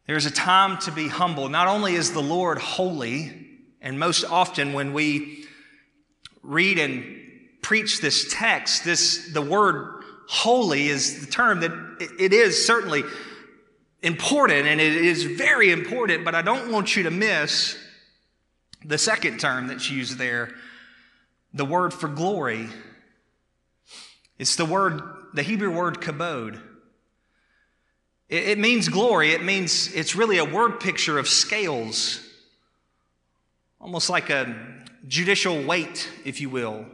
There's 0.07 0.27
a 0.27 0.31
time 0.31 0.79
to 0.79 0.93
be 0.93 1.09
humble. 1.09 1.49
Not 1.49 1.67
only 1.67 1.95
is 1.95 2.13
the 2.13 2.23
Lord 2.23 2.59
holy, 2.59 3.49
and 3.81 3.99
most 3.99 4.25
often 4.25 4.73
when 4.73 4.93
we 4.93 5.45
read 6.43 6.79
and 6.79 7.05
preach 7.61 8.01
this 8.01 8.33
text, 8.33 8.85
this 8.85 9.33
the 9.33 9.43
word 9.43 10.05
holy 10.29 10.87
is 10.89 11.27
the 11.27 11.31
term 11.31 11.61
that 11.61 11.73
it 12.19 12.33
is 12.33 12.65
certainly 12.65 13.03
important 14.03 14.67
and 14.67 14.81
it 14.81 14.95
is 14.95 15.25
very 15.25 15.73
important, 15.73 16.25
but 16.25 16.35
I 16.35 16.43
don't 16.43 16.71
want 16.71 16.97
you 16.97 17.05
to 17.05 17.11
miss 17.11 17.77
the 18.85 18.99
second 18.99 19.41
term 19.41 19.67
that's 19.67 19.91
used 19.91 20.19
there, 20.19 20.55
the 21.53 21.65
word 21.65 21.93
for 21.93 22.07
glory 22.07 22.69
it's 24.39 24.57
the 24.57 24.65
word, 24.65 25.03
the 25.33 25.43
Hebrew 25.43 25.71
word 25.71 26.01
kabod. 26.01 26.61
It, 28.29 28.49
it 28.49 28.59
means 28.59 28.89
glory. 28.89 29.33
It 29.33 29.43
means 29.43 29.93
it's 29.95 30.15
really 30.15 30.39
a 30.39 30.45
word 30.45 30.81
picture 30.81 31.19
of 31.19 31.29
scales, 31.29 32.21
almost 33.81 34.11
like 34.11 34.31
a 34.31 34.55
judicial 35.07 35.63
weight, 35.63 36.09
if 36.25 36.41
you 36.41 36.51
will. 36.51 36.87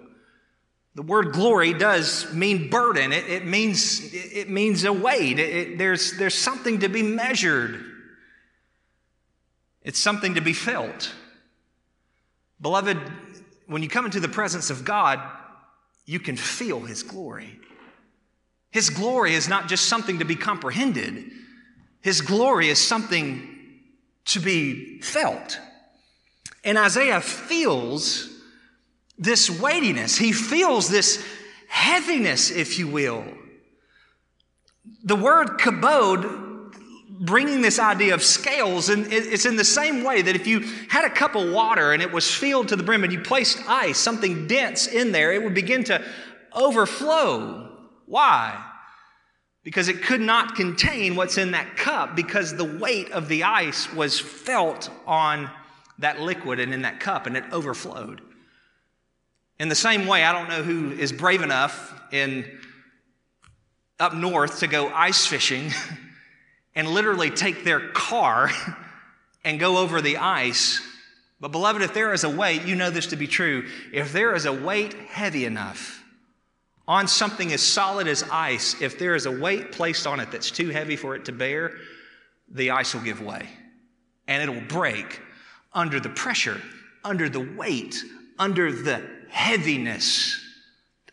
The 0.95 1.03
word 1.03 1.33
glory 1.33 1.73
does 1.73 2.33
mean 2.35 2.69
burden. 2.69 3.13
It, 3.13 3.27
it 3.27 3.47
means, 3.47 4.13
it 4.13 4.51
means 4.51 4.85
a 4.85 4.93
weight. 4.93 5.39
It, 5.39 5.79
there's, 5.79 6.19
there's 6.19 6.35
something 6.35 6.81
to 6.81 6.89
be 6.89 7.03
measured. 7.03 7.83
It's 9.83 9.99
something 9.99 10.35
to 10.35 10.43
be 10.43 10.53
felt. 10.53 11.13
Beloved, 12.61 12.99
when 13.67 13.83
you 13.83 13.89
come 13.89 14.05
into 14.05 14.21
the 14.21 14.29
presence 14.29 14.69
of 14.69 14.85
God, 14.85 15.19
you 16.05 16.19
can 16.19 16.37
feel 16.37 16.81
His 16.81 17.03
glory. 17.03 17.59
His 18.71 18.91
glory 18.91 19.35
is 19.35 19.49
not 19.49 19.69
just 19.69 19.87
something 19.87 20.19
to 20.19 20.25
be 20.25 20.37
comprehended, 20.37 21.31
His 22.01 22.21
glory 22.21 22.69
is 22.69 22.81
something 22.81 23.49
to 24.27 24.41
be 24.41 25.01
felt. 25.01 25.59
And 26.65 26.79
Isaiah 26.79 27.21
feels 27.21 28.29
this 29.19 29.51
weightiness, 29.51 30.17
he 30.17 30.33
feels 30.33 30.89
this 30.89 31.25
heaviness, 31.69 32.51
if 32.51 32.79
you 32.79 32.89
will. 32.89 33.25
The 35.05 35.17
word 35.17 35.59
kabod 35.59 36.52
bringing 37.21 37.61
this 37.61 37.79
idea 37.79 38.15
of 38.15 38.23
scales, 38.23 38.89
and 38.89 39.13
it's 39.13 39.47
in 39.47 39.57
the 39.57 39.65
same 39.65 40.03
way 40.03 40.23
that 40.23 40.35
if 40.35 40.47
you 40.47 40.61
had 40.89 41.05
a 41.05 41.11
cup 41.11 41.35
of 41.35 41.51
water 41.51 41.93
and 41.93 42.03
it 42.03 42.11
was 42.11 42.31
filled 42.31 42.69
to 42.69 42.77
the 42.77 42.83
brim 42.83 43.05
and 43.05 43.13
you 43.13 43.21
placed 43.21 43.59
ice, 43.69 43.99
something 43.99 44.47
dense 44.47 44.87
in 44.87 45.13
there, 45.13 45.33
it 45.33 45.43
would 45.43 45.55
begin 45.55 45.85
to 45.85 46.05
overflow. 46.55 47.71
Why? 48.07 48.65
Because 49.63 49.89
it 49.89 50.03
could 50.03 50.21
not 50.21 50.55
contain 50.57 51.15
what's 51.15 51.39
in 51.39 51.53
that 51.53 51.77
cup 51.77 52.17
because 52.17 52.57
the 52.57 52.65
weight 52.65 53.11
of 53.13 53.29
the 53.29 53.45
ice 53.45 53.93
was 53.93 54.19
felt 54.19 54.91
on 55.07 55.51
that 55.99 56.21
liquid 56.21 56.59
and 56.59 56.75
in 56.75 56.83
that 56.83 56.99
cup 56.99 57.27
and 57.27 57.37
it 57.37 57.45
overflowed. 57.53 58.21
In 59.59 59.69
the 59.69 59.75
same 59.75 60.07
way, 60.07 60.25
I 60.25 60.33
don't 60.33 60.49
know 60.49 60.63
who 60.63 60.91
is 60.93 61.13
brave 61.13 61.43
enough 61.43 61.95
in 62.11 62.59
up 64.01 64.15
north 64.15 64.59
to 64.61 64.67
go 64.67 64.89
ice 64.89 65.27
fishing 65.27 65.71
and 66.75 66.89
literally 66.89 67.31
take 67.31 67.65
their 67.65 67.89
car 67.91 68.51
and 69.45 69.61
go 69.61 69.79
over 69.79 70.01
the 70.01 70.19
ice. 70.19 70.81
But, 71.41 71.53
beloved, 71.53 71.83
if 71.83 71.93
there 71.95 72.13
is 72.13 72.25
a 72.25 72.31
weight, 72.31 72.63
you 72.65 72.77
know 72.77 72.91
this 72.91 73.09
to 73.09 73.17
be 73.17 73.27
true. 73.27 73.69
If 73.93 74.13
there 74.13 74.35
is 74.35 74.47
a 74.47 74.53
weight 74.53 74.95
heavy 74.95 75.45
enough 75.45 76.03
on 76.87 77.09
something 77.09 77.53
as 77.53 77.63
solid 77.63 78.07
as 78.07 78.23
ice, 78.25 78.81
if 78.81 78.99
there 78.99 79.15
is 79.15 79.27
a 79.27 79.31
weight 79.31 79.73
placed 79.73 80.07
on 80.07 80.21
it 80.21 80.31
that's 80.31 80.51
too 80.51 80.69
heavy 80.69 80.97
for 80.97 81.17
it 81.17 81.25
to 81.27 81.33
bear, 81.33 81.73
the 82.49 82.71
ice 82.71 82.95
will 82.95 83.03
give 83.03 83.21
way 83.21 83.49
and 84.29 84.43
it'll 84.43 84.63
break 84.63 85.21
under 85.73 86.01
the 86.01 86.09
pressure, 86.09 86.61
under 87.05 87.29
the 87.29 87.41
weight, 87.57 88.03
under 88.39 88.73
the 88.73 89.03
heaviness. 89.29 90.41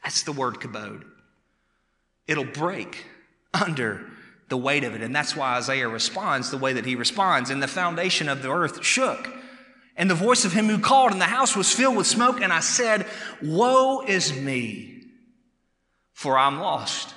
That's 0.04 0.24
the 0.24 0.32
word 0.32 0.56
kabod. 0.56 1.04
It'll 2.28 2.46
break 2.46 3.06
under 3.54 4.09
the 4.50 4.58
weight 4.58 4.84
of 4.84 4.96
it. 4.96 5.02
And 5.02 5.16
that's 5.16 5.36
why 5.36 5.56
Isaiah 5.56 5.88
responds 5.88 6.52
the 6.52 6.58
way 6.58 6.74
that 6.74 6.86
he 6.86 6.96
responds. 6.96 7.50
And 7.50 7.64
the 7.64 7.68
foundation 7.68 8.28
of 8.28 8.42
the 8.42 8.52
earth 8.52 8.84
shook. 8.84 9.30
And 9.96 10.10
the 10.10 10.16
voice 10.16 10.46
of 10.46 10.54
him 10.54 10.68
who 10.68 10.80
called, 10.80 11.12
and 11.12 11.22
the 11.22 11.26
house 11.26 11.56
was 11.56 11.74
filled 11.74 11.98
with 11.98 12.08
smoke. 12.08 12.42
And 12.42 12.52
I 12.52 12.62
said, 12.62 13.06
Woe 13.42 14.02
is 14.02 14.34
me, 14.34 15.04
for 16.14 16.38
I'm 16.38 16.60
lost. 16.60 17.14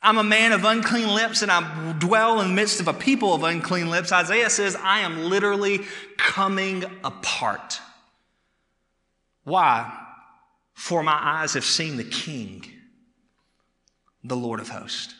I'm 0.00 0.18
a 0.18 0.24
man 0.24 0.52
of 0.52 0.64
unclean 0.64 1.08
lips, 1.08 1.42
and 1.42 1.50
I 1.50 1.92
dwell 1.98 2.40
in 2.40 2.48
the 2.48 2.54
midst 2.54 2.80
of 2.80 2.88
a 2.88 2.94
people 2.94 3.34
of 3.34 3.42
unclean 3.42 3.90
lips. 3.90 4.12
Isaiah 4.12 4.48
says, 4.48 4.76
I 4.76 5.00
am 5.00 5.24
literally 5.24 5.80
coming 6.16 6.84
apart. 7.02 7.80
Why? 9.42 9.92
For 10.74 11.02
my 11.02 11.18
eyes 11.20 11.54
have 11.54 11.64
seen 11.64 11.96
the 11.96 12.04
King, 12.04 12.64
the 14.22 14.36
Lord 14.36 14.60
of 14.60 14.68
hosts. 14.68 15.14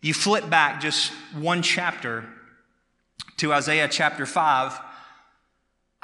You 0.00 0.14
flip 0.14 0.48
back 0.48 0.80
just 0.80 1.12
one 1.34 1.62
chapter 1.62 2.24
to 3.38 3.52
Isaiah 3.52 3.88
chapter 3.88 4.26
5, 4.26 4.80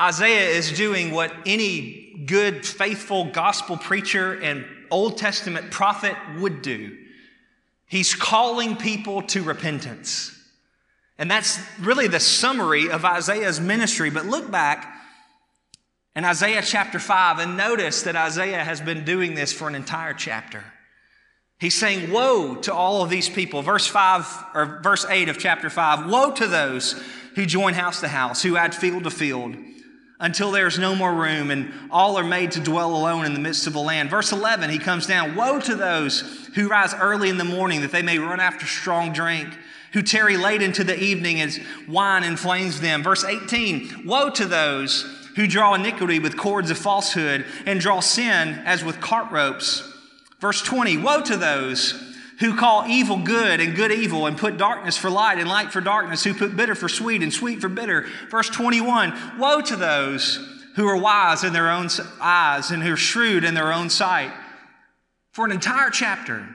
Isaiah 0.00 0.48
is 0.50 0.72
doing 0.72 1.12
what 1.12 1.32
any 1.46 2.24
good, 2.26 2.66
faithful 2.66 3.26
gospel 3.26 3.76
preacher 3.76 4.32
and 4.32 4.64
Old 4.90 5.18
Testament 5.18 5.70
prophet 5.70 6.16
would 6.38 6.62
do. 6.62 6.96
He's 7.86 8.14
calling 8.14 8.76
people 8.76 9.22
to 9.22 9.42
repentance. 9.42 10.30
And 11.16 11.30
that's 11.30 11.60
really 11.78 12.08
the 12.08 12.18
summary 12.18 12.90
of 12.90 13.04
Isaiah's 13.04 13.60
ministry. 13.60 14.10
But 14.10 14.26
look 14.26 14.50
back 14.50 14.92
in 16.16 16.24
Isaiah 16.24 16.62
chapter 16.62 16.98
5 16.98 17.38
and 17.38 17.56
notice 17.56 18.02
that 18.02 18.16
Isaiah 18.16 18.64
has 18.64 18.80
been 18.80 19.04
doing 19.04 19.34
this 19.34 19.52
for 19.52 19.68
an 19.68 19.76
entire 19.76 20.14
chapter. 20.14 20.64
He's 21.64 21.80
saying, 21.80 22.12
Woe 22.12 22.56
to 22.56 22.74
all 22.74 23.02
of 23.02 23.08
these 23.08 23.30
people. 23.30 23.62
Verse 23.62 23.86
5 23.86 24.44
or 24.52 24.80
verse 24.82 25.06
8 25.08 25.30
of 25.30 25.38
chapter 25.38 25.70
5 25.70 26.10
Woe 26.10 26.30
to 26.32 26.46
those 26.46 27.02
who 27.36 27.46
join 27.46 27.72
house 27.72 28.00
to 28.00 28.08
house, 28.08 28.42
who 28.42 28.58
add 28.58 28.74
field 28.74 29.04
to 29.04 29.10
field, 29.10 29.56
until 30.20 30.50
there's 30.50 30.78
no 30.78 30.94
more 30.94 31.14
room, 31.14 31.50
and 31.50 31.72
all 31.90 32.18
are 32.18 32.22
made 32.22 32.50
to 32.50 32.60
dwell 32.60 32.94
alone 32.94 33.24
in 33.24 33.32
the 33.32 33.40
midst 33.40 33.66
of 33.66 33.72
the 33.72 33.80
land. 33.80 34.10
Verse 34.10 34.30
11, 34.30 34.68
he 34.68 34.78
comes 34.78 35.06
down 35.06 35.36
Woe 35.36 35.58
to 35.60 35.74
those 35.74 36.50
who 36.54 36.68
rise 36.68 36.92
early 36.92 37.30
in 37.30 37.38
the 37.38 37.44
morning 37.44 37.80
that 37.80 37.92
they 37.92 38.02
may 38.02 38.18
run 38.18 38.40
after 38.40 38.66
strong 38.66 39.14
drink, 39.14 39.48
who 39.94 40.02
tarry 40.02 40.36
late 40.36 40.60
into 40.60 40.84
the 40.84 41.02
evening 41.02 41.40
as 41.40 41.58
wine 41.88 42.24
inflames 42.24 42.82
them. 42.82 43.02
Verse 43.02 43.24
18, 43.24 44.02
Woe 44.04 44.28
to 44.28 44.44
those 44.44 45.30
who 45.36 45.46
draw 45.46 45.72
iniquity 45.72 46.18
with 46.18 46.36
cords 46.36 46.70
of 46.70 46.76
falsehood 46.76 47.46
and 47.64 47.80
draw 47.80 48.00
sin 48.00 48.50
as 48.66 48.84
with 48.84 49.00
cart 49.00 49.32
ropes. 49.32 49.92
Verse 50.44 50.60
20 50.60 50.98
Woe 50.98 51.22
to 51.22 51.38
those 51.38 51.92
who 52.38 52.54
call 52.54 52.84
evil 52.86 53.16
good 53.16 53.62
and 53.62 53.74
good 53.74 53.90
evil 53.90 54.26
and 54.26 54.36
put 54.36 54.58
darkness 54.58 54.94
for 54.94 55.08
light 55.08 55.38
and 55.38 55.48
light 55.48 55.72
for 55.72 55.80
darkness, 55.80 56.22
who 56.22 56.34
put 56.34 56.54
bitter 56.54 56.74
for 56.74 56.86
sweet 56.86 57.22
and 57.22 57.32
sweet 57.32 57.62
for 57.62 57.70
bitter. 57.70 58.06
Verse 58.30 58.50
21 58.50 59.38
Woe 59.38 59.62
to 59.62 59.74
those 59.74 60.46
who 60.76 60.86
are 60.86 60.98
wise 60.98 61.44
in 61.44 61.54
their 61.54 61.70
own 61.70 61.88
eyes 62.20 62.70
and 62.70 62.82
who 62.82 62.92
are 62.92 62.96
shrewd 62.98 63.42
in 63.42 63.54
their 63.54 63.72
own 63.72 63.88
sight. 63.88 64.32
For 65.32 65.46
an 65.46 65.50
entire 65.50 65.88
chapter 65.88 66.46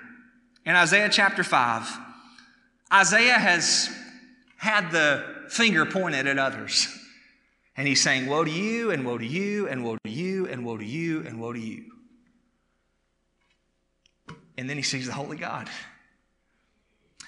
in 0.67 0.75
Isaiah 0.75 1.09
chapter 1.09 1.43
5, 1.43 1.89
Isaiah 2.93 3.39
has 3.39 3.89
had 4.57 4.91
the 4.91 5.47
finger 5.49 5.87
pointed 5.87 6.27
at 6.27 6.37
others. 6.37 6.95
And 7.75 7.87
he's 7.87 8.03
saying, 8.03 8.27
Woe 8.27 8.43
to 8.43 8.51
you, 8.51 8.91
and 8.91 9.03
woe 9.03 9.17
to 9.17 9.25
you, 9.25 9.67
and 9.67 9.83
woe 9.83 9.97
to 10.05 10.11
you, 10.11 10.45
and 10.45 10.63
woe 10.63 10.77
to 10.77 10.85
you, 10.85 11.21
and 11.21 11.41
woe 11.41 11.53
to 11.53 11.59
you. 11.59 11.85
And 14.59 14.69
then 14.69 14.75
he 14.75 14.83
sees 14.83 15.07
the 15.07 15.13
holy 15.13 15.37
God. 15.37 15.69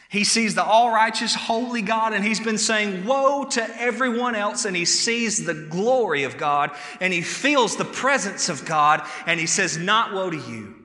He 0.09 0.25
sees 0.25 0.53
the 0.53 0.63
all 0.65 0.91
righteous, 0.91 1.33
holy 1.33 1.81
God, 1.81 2.11
and 2.11 2.25
he's 2.25 2.41
been 2.41 2.57
saying, 2.57 3.05
Woe 3.05 3.45
to 3.51 3.81
everyone 3.81 4.35
else. 4.35 4.65
And 4.65 4.75
he 4.75 4.83
sees 4.83 5.45
the 5.45 5.53
glory 5.53 6.23
of 6.23 6.37
God, 6.37 6.71
and 6.99 7.13
he 7.13 7.21
feels 7.21 7.77
the 7.77 7.85
presence 7.85 8.49
of 8.49 8.65
God, 8.65 9.07
and 9.25 9.39
he 9.39 9.45
says, 9.45 9.77
Not 9.77 10.13
woe 10.13 10.29
to 10.29 10.35
you, 10.35 10.75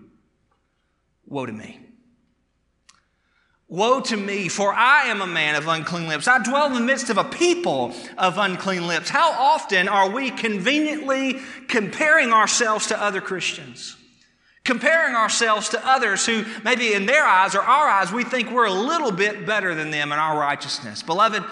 woe 1.26 1.46
to 1.46 1.52
me. 1.52 1.80
Woe 3.66 4.00
to 4.02 4.16
me, 4.16 4.46
for 4.46 4.72
I 4.72 5.06
am 5.06 5.20
a 5.20 5.26
man 5.26 5.56
of 5.56 5.66
unclean 5.66 6.06
lips. 6.06 6.28
I 6.28 6.40
dwell 6.40 6.68
in 6.68 6.74
the 6.74 6.80
midst 6.80 7.11
of 7.11 7.18
a 7.18 7.24
people 7.24 7.92
of 8.16 8.38
unclean 8.38 8.87
lips. 8.87 9.09
How 9.09 9.32
often 9.32 9.88
are 9.88 10.09
we 10.09 10.30
conveniently 10.30 11.40
comparing 11.66 12.32
ourselves 12.32 12.87
to 12.87 13.02
other 13.02 13.20
Christians? 13.20 13.96
Comparing 14.66 15.14
ourselves 15.14 15.70
to 15.70 15.87
others 15.87 16.26
who 16.26 16.44
maybe 16.64 16.92
in 16.92 17.07
their 17.07 17.24
eyes 17.24 17.55
or 17.55 17.61
our 17.61 17.88
eyes 17.88 18.12
we 18.12 18.24
think 18.24 18.50
we're 18.50 18.66
a 18.66 18.72
little 18.72 19.12
bit 19.12 19.46
better 19.46 19.74
than 19.74 19.90
them 19.90 20.12
in 20.12 20.18
our 20.18 20.38
righteousness. 20.38 21.02
Beloved, 21.02 21.42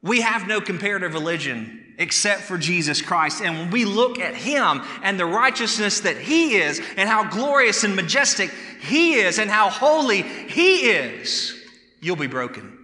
we 0.00 0.22
have 0.22 0.46
no 0.46 0.60
comparative 0.60 1.12
religion 1.12 1.94
except 1.98 2.42
for 2.42 2.56
Jesus 2.56 3.02
Christ. 3.02 3.42
And 3.42 3.58
when 3.58 3.70
we 3.70 3.84
look 3.84 4.18
at 4.18 4.34
Him 4.34 4.80
and 5.02 5.20
the 5.20 5.26
righteousness 5.26 6.00
that 6.00 6.16
He 6.16 6.56
is, 6.56 6.80
and 6.96 7.08
how 7.08 7.28
glorious 7.28 7.84
and 7.84 7.94
majestic 7.94 8.50
He 8.80 9.14
is, 9.14 9.38
and 9.38 9.50
how 9.50 9.68
holy 9.68 10.22
He 10.22 10.90
is, 10.90 11.54
you'll 12.00 12.16
be 12.16 12.26
broken. 12.26 12.78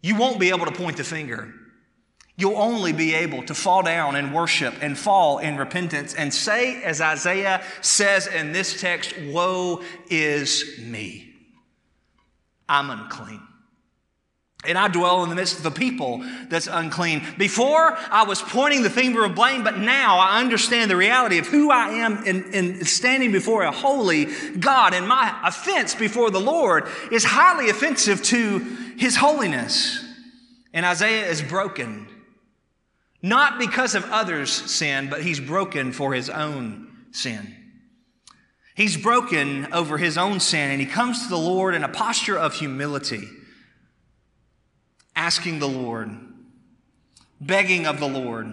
You 0.00 0.16
won't 0.16 0.40
be 0.40 0.48
able 0.48 0.64
to 0.64 0.72
point 0.72 0.96
the 0.96 1.04
finger. 1.04 1.52
You'll 2.36 2.56
only 2.56 2.92
be 2.92 3.14
able 3.14 3.42
to 3.44 3.54
fall 3.54 3.82
down 3.82 4.16
and 4.16 4.34
worship 4.34 4.74
and 4.80 4.96
fall 4.96 5.38
in 5.38 5.56
repentance 5.56 6.14
and 6.14 6.32
say, 6.32 6.82
as 6.82 7.00
Isaiah 7.00 7.62
says 7.82 8.26
in 8.26 8.52
this 8.52 8.80
text, 8.80 9.14
Woe 9.28 9.82
is 10.08 10.78
me. 10.78 11.34
I'm 12.68 12.88
unclean. 12.88 13.42
And 14.64 14.78
I 14.78 14.86
dwell 14.88 15.24
in 15.24 15.28
the 15.28 15.34
midst 15.34 15.58
of 15.58 15.66
a 15.66 15.72
people 15.72 16.24
that's 16.48 16.68
unclean. 16.68 17.26
Before, 17.36 17.96
I 18.10 18.22
was 18.22 18.40
pointing 18.40 18.84
the 18.84 18.90
finger 18.90 19.24
of 19.24 19.34
blame, 19.34 19.64
but 19.64 19.76
now 19.76 20.18
I 20.18 20.40
understand 20.40 20.88
the 20.88 20.96
reality 20.96 21.38
of 21.38 21.48
who 21.48 21.70
I 21.70 21.88
am 21.88 22.24
in, 22.24 22.44
in, 22.52 22.84
standing 22.84 23.32
before 23.32 23.64
a 23.64 23.72
holy 23.72 24.28
God. 24.58 24.94
And 24.94 25.06
my 25.06 25.36
offense 25.44 25.96
before 25.96 26.30
the 26.30 26.40
Lord 26.40 26.88
is 27.10 27.24
highly 27.24 27.70
offensive 27.70 28.22
to 28.24 28.58
his 28.96 29.16
holiness. 29.16 30.02
And 30.72 30.86
Isaiah 30.86 31.26
is 31.26 31.42
broken 31.42 32.06
not 33.22 33.58
because 33.58 33.94
of 33.94 34.04
others' 34.10 34.50
sin, 34.50 35.08
but 35.08 35.22
he's 35.22 35.38
broken 35.38 35.92
for 35.92 36.12
his 36.12 36.28
own 36.28 36.88
sin. 37.12 37.56
He's 38.74 38.96
broken 38.96 39.72
over 39.72 39.96
his 39.96 40.18
own 40.18 40.40
sin, 40.40 40.70
and 40.70 40.80
he 40.80 40.86
comes 40.86 41.22
to 41.22 41.28
the 41.28 41.38
Lord 41.38 41.74
in 41.74 41.84
a 41.84 41.88
posture 41.88 42.36
of 42.36 42.54
humility, 42.54 43.28
asking 45.14 45.60
the 45.60 45.68
Lord, 45.68 46.10
begging 47.40 47.86
of 47.86 48.00
the 48.00 48.08
Lord, 48.08 48.46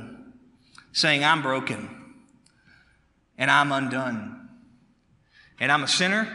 saying, 0.91 1.23
I'm 1.23 1.41
broken, 1.41 1.89
and 3.37 3.49
I'm 3.49 3.71
undone, 3.71 4.49
and 5.59 5.71
I'm 5.71 5.83
a 5.83 5.87
sinner, 5.87 6.27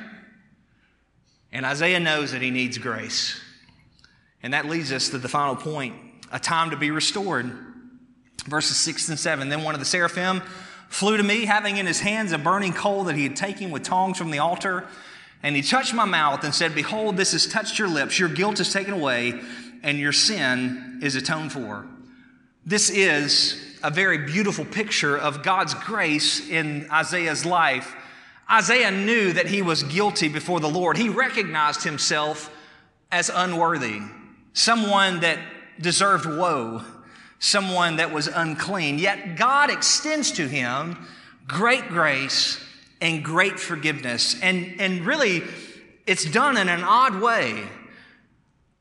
and 1.53 1.65
Isaiah 1.65 2.01
knows 2.01 2.33
that 2.33 2.43
he 2.43 2.51
needs 2.51 2.79
grace. 2.79 3.41
And 4.43 4.53
that 4.53 4.67
leads 4.67 4.93
us 4.93 5.09
to 5.11 5.19
the 5.19 5.29
final 5.29 5.57
point 5.57 5.95
a 6.33 6.39
time 6.39 6.71
to 6.71 6.77
be 6.77 6.91
restored 6.91 7.51
verses 8.47 8.77
6 8.77 9.09
and 9.09 9.19
7. 9.19 9.49
Then 9.49 9.63
one 9.63 9.75
of 9.75 9.81
the 9.81 9.87
seraphim 9.87 10.43
flew 10.89 11.17
to 11.17 11.23
me, 11.23 11.45
having 11.45 11.77
in 11.77 11.87
his 11.87 12.01
hands 12.01 12.33
a 12.33 12.39
burning 12.39 12.73
coal 12.73 13.05
that 13.05 13.17
he 13.17 13.25
had 13.25 13.37
taken 13.37 13.71
with 13.71 13.83
tongs 13.83 14.19
from 14.19 14.31
the 14.31 14.39
altar. 14.39 14.87
And 15.43 15.57
he 15.57 15.63
touched 15.63 15.93
my 15.93 16.05
mouth 16.05 16.45
and 16.45 16.55
said, 16.55 16.75
Behold, 16.75 17.17
this 17.17 17.33
has 17.33 17.47
touched 17.47 17.79
your 17.79 17.89
lips. 17.89 18.19
Your 18.19 18.29
guilt 18.29 18.61
is 18.61 18.73
taken 18.73 18.95
away, 18.95 19.41
and 19.83 19.99
your 19.99 20.13
sin 20.13 21.01
is 21.03 21.17
atoned 21.17 21.53
for. 21.53 21.87
This 22.65 22.89
is 22.89 23.77
a 23.83 23.91
very 23.91 24.19
beautiful 24.19 24.65
picture 24.65 25.19
of 25.19 25.43
God's 25.43 25.75
grace 25.75 26.49
in 26.49 26.89
Isaiah's 26.91 27.45
life. 27.45 27.95
Isaiah 28.51 28.91
knew 28.91 29.35
that 29.35 29.47
he 29.47 29.61
was 29.61 29.83
guilty 29.83 30.29
before 30.29 30.61
the 30.61 30.69
Lord. 30.69 30.97
He 30.97 31.11
recognized 31.11 31.83
himself 31.83 32.51
as 33.13 33.31
unworthy, 33.33 34.01
someone 34.55 35.21
that 35.21 35.39
deserved 35.81 36.25
woe 36.25 36.83
someone 37.39 37.97
that 37.97 38.13
was 38.13 38.27
unclean. 38.27 38.99
Yet 38.99 39.37
God 39.37 39.71
extends 39.71 40.33
to 40.33 40.49
him 40.49 40.97
great 41.47 41.89
grace 41.89 42.61
and 43.01 43.25
great 43.25 43.61
forgiveness. 43.61 44.41
And, 44.41 44.81
and 44.81 45.05
really, 45.05 45.43
it's 46.07 46.25
done 46.25 46.57
in 46.57 46.69
an 46.69 46.83
odd 46.83 47.21
way 47.21 47.63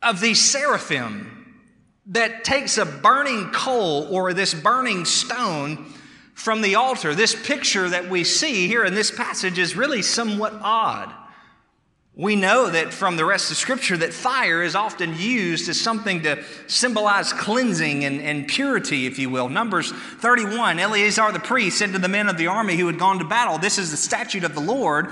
of 0.02 0.20
these 0.20 0.42
seraphim 0.42 1.62
that 2.08 2.44
takes 2.44 2.78
a 2.78 2.86
burning 2.86 3.50
coal 3.52 4.08
or 4.10 4.34
this 4.34 4.54
burning 4.54 5.06
stone 5.06 5.94
from 6.34 6.62
the 6.62 6.76
altar. 6.76 7.16
This 7.16 7.36
picture 7.36 7.90
that 7.90 8.10
we 8.10 8.24
see 8.24 8.68
here 8.68 8.84
in 8.84 8.94
this 8.94 9.12
passage 9.12 9.58
is 9.58 9.76
really 9.76 10.02
somewhat 10.02 10.54
odd. 10.62 11.14
We 12.16 12.36
know 12.36 12.70
that 12.70 12.94
from 12.94 13.18
the 13.18 13.26
rest 13.26 13.50
of 13.50 13.58
Scripture 13.58 13.98
that 13.98 14.14
fire 14.14 14.62
is 14.62 14.76
often 14.76 15.18
used 15.18 15.68
as 15.68 15.82
something 15.82 16.22
to 16.24 16.44
symbolize 16.68 17.34
cleansing 17.34 18.06
and, 18.06 18.22
and, 18.22 18.48
purity, 18.48 19.08
if 19.08 19.18
you 19.18 19.32
will. 19.32 19.50
Numbers 19.50 19.92
31, 19.92 20.78
Eleazar 20.78 21.32
the 21.32 21.40
priest 21.40 21.80
said 21.80 21.92
to 21.94 21.98
the 21.98 22.08
men 22.08 22.30
of 22.30 22.38
the 22.38 22.46
army 22.46 22.78
who 22.78 22.86
had 22.86 23.00
gone 23.00 23.18
to 23.18 23.26
battle, 23.26 23.58
This 23.58 23.80
is 23.80 23.90
the 23.90 23.98
statute 23.98 24.44
of 24.44 24.54
the 24.54 24.62
Lord 24.62 25.08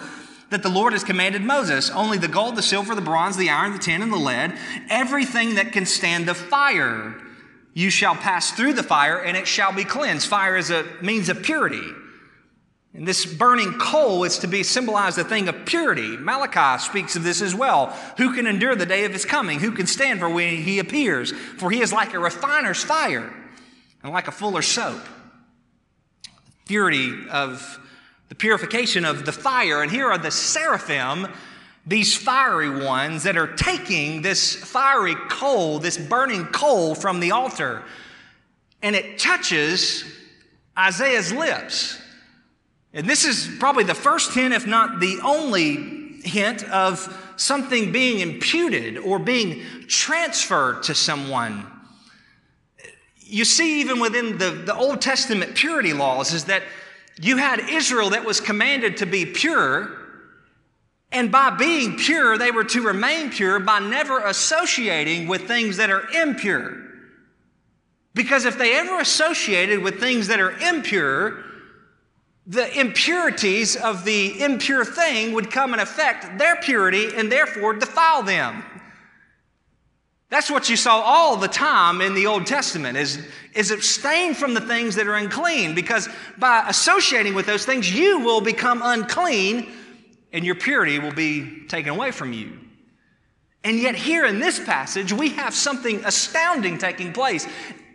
that 0.51 0.61
the 0.61 0.69
Lord 0.69 0.93
has 0.93 1.03
commanded 1.03 1.41
Moses. 1.41 1.89
Only 1.89 2.19
the 2.19 2.27
gold, 2.27 2.55
the 2.55 2.61
silver, 2.61 2.93
the 2.93 3.01
bronze, 3.01 3.35
the 3.35 3.49
iron, 3.49 3.73
the 3.73 3.79
tin, 3.79 4.03
and 4.03 4.13
the 4.13 4.17
lead, 4.17 4.55
everything 4.87 5.55
that 5.55 5.71
can 5.71 5.87
stand 5.87 6.27
the 6.27 6.35
fire, 6.35 7.15
you 7.73 7.89
shall 7.89 8.15
pass 8.15 8.51
through 8.51 8.73
the 8.73 8.83
fire, 8.83 9.17
and 9.17 9.35
it 9.35 9.47
shall 9.47 9.73
be 9.73 9.85
cleansed. 9.85 10.27
Fire 10.27 10.55
is 10.55 10.69
a 10.69 10.85
means 11.01 11.29
of 11.29 11.41
purity. 11.41 11.81
And 12.93 13.07
this 13.07 13.25
burning 13.25 13.79
coal 13.79 14.25
is 14.25 14.39
to 14.39 14.47
be 14.47 14.63
symbolized 14.63 15.17
a 15.17 15.23
thing 15.23 15.47
of 15.47 15.65
purity. 15.65 16.17
Malachi 16.17 16.83
speaks 16.83 17.15
of 17.15 17.23
this 17.23 17.41
as 17.41 17.55
well. 17.55 17.87
Who 18.17 18.33
can 18.33 18.47
endure 18.47 18.75
the 18.75 18.85
day 18.85 19.05
of 19.05 19.13
his 19.13 19.23
coming? 19.23 19.59
Who 19.59 19.71
can 19.71 19.87
stand 19.87 20.19
for 20.19 20.29
when 20.29 20.57
he 20.57 20.79
appears? 20.79 21.31
For 21.31 21.71
he 21.71 21.81
is 21.81 21.93
like 21.93 22.13
a 22.13 22.19
refiner's 22.19 22.83
fire 22.83 23.33
and 24.03 24.11
like 24.11 24.27
a 24.27 24.31
fuller's 24.31 24.67
soap. 24.67 25.01
The 26.23 26.29
Purity 26.65 27.29
of 27.29 27.79
the 28.27 28.35
purification 28.35 29.05
of 29.05 29.25
the 29.25 29.31
fire. 29.31 29.81
And 29.81 29.91
here 29.91 30.07
are 30.07 30.17
the 30.17 30.31
seraphim, 30.31 31.27
these 31.85 32.15
fiery 32.15 32.83
ones 32.83 33.23
that 33.23 33.37
are 33.37 33.55
taking 33.55 34.21
this 34.21 34.55
fiery 34.55 35.15
coal, 35.29 35.79
this 35.79 35.97
burning 35.97 36.45
coal 36.47 36.95
from 36.95 37.19
the 37.19 37.31
altar 37.31 37.83
and 38.81 38.95
it 38.95 39.19
touches 39.19 40.03
Isaiah's 40.77 41.31
lips. 41.31 42.00
And 42.93 43.07
this 43.07 43.23
is 43.23 43.49
probably 43.59 43.85
the 43.85 43.95
first 43.95 44.33
hint, 44.33 44.53
if 44.53 44.67
not 44.67 44.99
the 44.99 45.19
only 45.23 46.19
hint, 46.23 46.63
of 46.69 47.33
something 47.37 47.91
being 47.91 48.19
imputed 48.19 48.97
or 48.97 49.17
being 49.17 49.63
transferred 49.87 50.83
to 50.83 50.95
someone. 50.95 51.65
You 53.17 53.45
see, 53.45 53.79
even 53.79 53.99
within 53.99 54.37
the, 54.37 54.51
the 54.51 54.75
Old 54.75 55.01
Testament 55.01 55.55
purity 55.55 55.93
laws, 55.93 56.33
is 56.33 56.45
that 56.45 56.63
you 57.19 57.37
had 57.37 57.59
Israel 57.69 58.09
that 58.09 58.25
was 58.25 58.41
commanded 58.41 58.97
to 58.97 59.05
be 59.05 59.25
pure, 59.25 59.97
and 61.13 61.31
by 61.31 61.49
being 61.49 61.97
pure, 61.97 62.37
they 62.37 62.51
were 62.51 62.63
to 62.65 62.81
remain 62.81 63.29
pure 63.31 63.59
by 63.59 63.79
never 63.79 64.19
associating 64.19 65.27
with 65.27 65.47
things 65.47 65.77
that 65.77 65.89
are 65.89 66.09
impure. 66.09 66.77
Because 68.13 68.45
if 68.45 68.57
they 68.57 68.77
ever 68.77 68.99
associated 68.99 69.81
with 69.81 69.99
things 69.99 70.27
that 70.27 70.39
are 70.39 70.51
impure, 70.51 71.43
the 72.47 72.79
impurities 72.79 73.75
of 73.75 74.03
the 74.03 74.41
impure 74.41 74.83
thing 74.83 75.33
would 75.33 75.51
come 75.51 75.73
and 75.73 75.81
affect 75.81 76.37
their 76.37 76.55
purity 76.55 77.09
and 77.15 77.31
therefore 77.31 77.73
defile 77.73 78.23
them. 78.23 78.63
That's 80.29 80.49
what 80.49 80.69
you 80.69 80.77
saw 80.77 81.01
all 81.01 81.35
the 81.35 81.49
time 81.49 81.99
in 81.99 82.15
the 82.15 82.25
Old 82.25 82.47
Testament 82.47 82.97
is, 82.97 83.27
is 83.53 83.69
abstain 83.69 84.33
from 84.33 84.53
the 84.53 84.61
things 84.61 84.95
that 84.95 85.05
are 85.05 85.15
unclean 85.15 85.75
because 85.75 86.07
by 86.37 86.63
associating 86.67 87.35
with 87.35 87.45
those 87.45 87.65
things, 87.65 87.93
you 87.93 88.19
will 88.19 88.39
become 88.39 88.81
unclean 88.81 89.73
and 90.31 90.45
your 90.45 90.55
purity 90.55 90.99
will 90.99 91.13
be 91.13 91.65
taken 91.67 91.91
away 91.91 92.11
from 92.11 92.31
you. 92.31 92.57
And 93.63 93.77
yet, 93.77 93.93
here 93.93 94.25
in 94.25 94.39
this 94.39 94.59
passage, 94.59 95.13
we 95.13 95.29
have 95.31 95.53
something 95.53 96.03
astounding 96.05 96.77
taking 96.77 97.13
place 97.13 97.45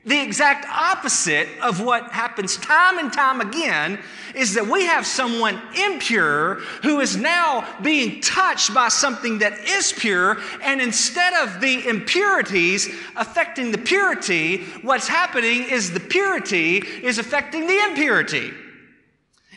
the 0.07 0.23
exact 0.23 0.65
opposite 0.71 1.49
of 1.61 1.81
what 1.81 2.13
happens 2.13 2.57
time 2.59 2.99
and 2.99 3.13
time 3.13 3.41
again 3.41 3.99
is 4.37 4.55
that 4.55 4.67
we 4.67 4.85
have 4.85 5.05
someone 5.05 5.61
impure 5.77 6.57
who 6.83 7.01
is 7.01 7.17
now 7.17 7.67
being 7.83 8.21
touched 8.21 8.73
by 8.73 8.89
something 8.89 9.39
that 9.39 9.59
is 9.69 9.93
pure, 9.93 10.39
and 10.63 10.81
instead 10.81 11.33
of 11.35 11.61
the 11.61 11.89
impurities 11.89 12.89
affecting 13.17 13.73
the 13.73 13.79
purity, 13.79 14.65
what's 14.83 15.09
happening 15.09 15.65
is 15.65 15.91
the 15.91 16.01
purity 16.01 16.79
is 16.79 17.19
affecting 17.19 17.67
the 17.67 17.79
impurity. 17.89 18.53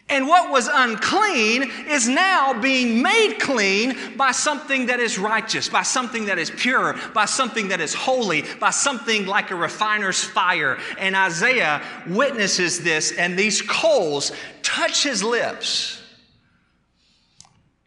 And 0.10 0.28
what 0.28 0.50
was 0.50 0.68
unclean 0.72 1.70
is 1.88 2.08
now 2.08 2.60
being 2.60 3.04
made 3.04 3.38
clean 3.40 4.18
by 4.18 4.32
something 4.32 4.88
that 4.88 5.00
is 5.00 5.20
righteous, 5.20 5.70
by 5.70 5.84
something 5.84 6.26
that 6.26 6.40
is 6.40 6.50
pure, 6.50 6.96
by 7.14 7.26
something 7.26 7.68
that 7.68 7.80
is 7.80 7.94
holy, 7.94 8.44
by 8.60 8.72
something 8.72 9.28
like 9.28 9.52
a 9.52 9.56
refiner's 9.56 10.24
fire. 10.24 10.80
And 10.98 11.16
Isaiah 11.16 11.84
witnesses 12.08 12.84
this, 12.84 13.12
and 13.12 13.38
these 13.38 13.62
coals 13.62 14.32
touch 14.64 15.04
his 15.04 15.24
lips. 15.24 16.02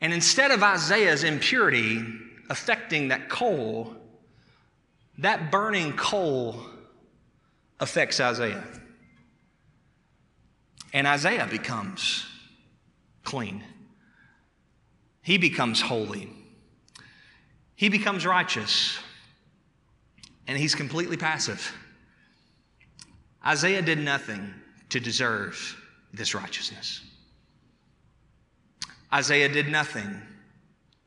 And 0.01 0.13
instead 0.13 0.53
of 0.53 0.63
Isaiah's 0.63 1.25
impurity 1.25 2.05
affecting 2.49 3.09
that 3.09 3.29
coal, 3.29 3.97
that 5.19 5.51
burning 5.51 5.95
coal 5.95 6.61
affects 7.81 8.21
Isaiah. 8.21 8.63
And 10.93 11.07
Isaiah 11.07 11.49
becomes 11.51 12.27
clean. 13.25 13.65
He 15.23 15.39
becomes 15.39 15.81
holy. 15.81 16.29
He 17.75 17.89
becomes 17.89 18.27
righteous. 18.27 18.99
And 20.47 20.59
he's 20.59 20.75
completely 20.75 21.17
passive. 21.17 21.73
Isaiah 23.47 23.83
did 23.83 23.99
nothing 23.99 24.53
to 24.91 25.01
deserve 25.01 25.77
this 26.13 26.35
righteousness. 26.35 27.01
Isaiah 29.13 29.49
did 29.49 29.69
nothing 29.69 30.21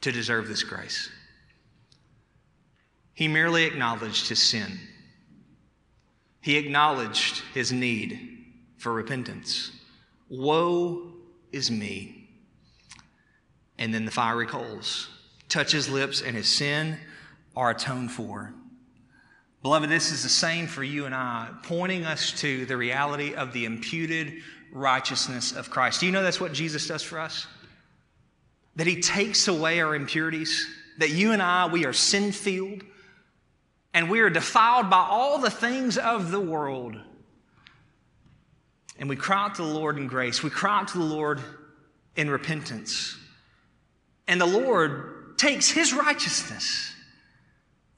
to 0.01 0.11
deserve 0.11 0.47
this 0.47 0.63
grace. 0.63 1.09
He 3.13 3.27
merely 3.27 3.63
acknowledged 3.63 4.27
his 4.29 4.41
sin. 4.41 4.79
He 6.41 6.57
acknowledged 6.57 7.43
his 7.53 7.71
need 7.71 8.19
for 8.77 8.93
repentance. 8.93 9.71
Woe 10.29 11.13
is 11.51 11.69
me. 11.69 12.29
And 13.77 13.93
then 13.93 14.05
the 14.05 14.11
fiery 14.11 14.47
coals 14.47 15.09
touch 15.49 15.71
his 15.71 15.89
lips, 15.89 16.21
and 16.21 16.35
his 16.35 16.47
sin 16.47 16.97
are 17.55 17.71
atoned 17.71 18.11
for. 18.11 18.53
Beloved, 19.61 19.89
this 19.89 20.11
is 20.11 20.21
the 20.21 20.29
same 20.29 20.67
for 20.67 20.83
you 20.83 21.05
and 21.05 21.15
I, 21.15 21.49
pointing 21.63 22.05
us 22.05 22.31
to 22.41 22.65
the 22.65 22.77
reality 22.77 23.33
of 23.33 23.53
the 23.53 23.65
imputed 23.65 24.41
righteousness 24.71 25.53
of 25.53 25.69
Christ. 25.69 25.99
Do 25.99 26.05
you 26.05 26.11
know 26.11 26.21
that's 26.21 26.41
what 26.41 26.53
Jesus 26.53 26.87
does 26.87 27.01
for 27.01 27.19
us? 27.19 27.47
That 28.75 28.87
he 28.87 29.01
takes 29.01 29.47
away 29.47 29.79
our 29.81 29.95
impurities, 29.95 30.67
that 30.99 31.11
you 31.11 31.31
and 31.31 31.41
I, 31.41 31.67
we 31.67 31.85
are 31.85 31.93
sin 31.93 32.31
filled, 32.31 32.83
and 33.93 34.09
we 34.09 34.19
are 34.19 34.29
defiled 34.29 34.89
by 34.89 35.07
all 35.09 35.39
the 35.39 35.49
things 35.49 35.97
of 35.97 36.31
the 36.31 36.39
world. 36.39 36.97
And 38.97 39.09
we 39.09 39.15
cry 39.15 39.45
out 39.45 39.55
to 39.55 39.61
the 39.61 39.67
Lord 39.67 39.97
in 39.97 40.07
grace. 40.07 40.41
We 40.41 40.49
cry 40.49 40.79
out 40.79 40.87
to 40.89 40.97
the 40.97 41.03
Lord 41.03 41.41
in 42.15 42.29
repentance. 42.29 43.17
And 44.27 44.39
the 44.39 44.45
Lord 44.45 45.37
takes 45.37 45.69
his 45.69 45.93
righteousness 45.93 46.93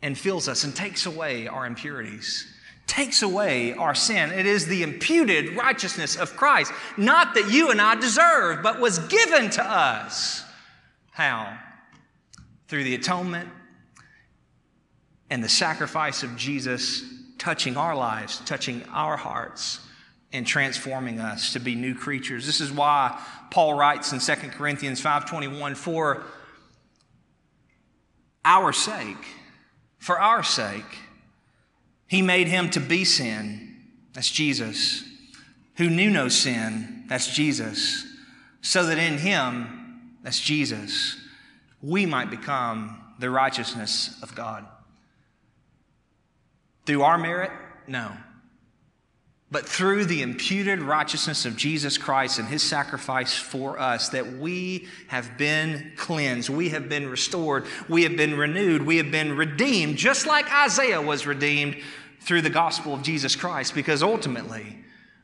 and 0.02 0.18
fills 0.18 0.48
us 0.48 0.64
and 0.64 0.76
takes 0.76 1.06
away 1.06 1.48
our 1.48 1.66
impurities, 1.66 2.48
takes 2.88 3.22
away 3.22 3.74
our 3.74 3.94
sin. 3.94 4.32
It 4.32 4.46
is 4.46 4.66
the 4.66 4.84
imputed 4.84 5.56
righteousness 5.56 6.16
of 6.16 6.36
Christ, 6.36 6.72
not 6.98 7.36
that 7.36 7.52
you 7.52 7.72
and 7.72 7.80
I 7.80 7.96
deserve, 7.96 8.64
but 8.64 8.80
was 8.80 9.00
given 9.00 9.50
to 9.52 9.64
us. 9.64 10.44
How? 11.12 11.58
Through 12.68 12.84
the 12.84 12.96
atonement 12.96 13.50
and 15.30 15.44
the 15.44 15.50
sacrifice 15.50 16.24
of 16.24 16.36
Jesus 16.36 17.04
touching 17.38 17.78
our 17.78 17.96
lives, 17.96 18.42
touching 18.46 18.84
our 18.92 19.16
hearts 19.16 19.80
and 20.34 20.46
transforming 20.46 21.20
us 21.20 21.54
to 21.54 21.60
be 21.60 21.76
new 21.76 21.96
creatures. 21.96 22.46
This 22.46 22.60
is 22.60 22.72
why 22.72 23.22
Paul 23.50 23.76
writes 23.76 24.12
in 24.12 24.20
2 24.20 24.52
Corinthians 24.52 25.02
5:21 25.02 25.76
for 25.76 26.24
our 28.44 28.74
sake, 28.74 29.26
for 29.98 30.20
our 30.20 30.44
sake, 30.44 31.00
he 32.08 32.22
made 32.22 32.48
him 32.48 32.70
to 32.72 32.80
be 32.80 33.04
sin, 33.06 33.76
that's 34.14 34.30
Jesus, 34.30 35.04
who 35.76 35.90
knew 35.90 36.10
no 36.10 36.30
sin, 36.30 37.06
that's 37.08 37.28
Jesus, 37.34 38.06
so 38.62 38.86
that 38.86 38.98
in 38.98 39.18
him, 39.18 40.18
that's 40.24 40.40
Jesus, 40.40 41.18
we 41.82 42.06
might 42.06 42.30
become 42.30 43.02
the 43.20 43.30
righteousness 43.30 44.18
of 44.22 44.36
God. 44.36 44.66
Through 46.86 47.04
our 47.04 47.18
merit? 47.18 47.52
No 47.88 48.12
but 49.50 49.66
through 49.66 50.06
the 50.06 50.22
imputed 50.22 50.82
righteousness 50.82 51.46
of 51.46 51.56
Jesus 51.56 51.98
Christ 51.98 52.38
and 52.38 52.48
his 52.48 52.62
sacrifice 52.62 53.34
for 53.34 53.80
us, 53.80 54.10
that 54.10 54.34
we 54.34 54.88
have 55.08 55.38
been 55.38 55.94
cleansed, 55.96 56.50
we 56.50 56.70
have 56.70 56.90
been 56.90 57.10
restored, 57.10 57.66
we 57.88 58.04
have 58.04 58.18
been 58.18 58.38
renewed, 58.38 58.82
we 58.86 58.98
have 58.98 59.10
been 59.10 59.38
redeemed, 59.38 59.98
just 59.98 60.28
like 60.28 60.54
Isaiah 60.54 61.02
was 61.02 61.26
redeemed 61.26 61.78
through 62.20 62.42
the 62.42 62.50
gospel 62.50 62.94
of 62.94 63.04
Jesus 63.04 63.38
Christ, 63.38 63.74
because 63.74 64.04
ultimately, 64.04 64.84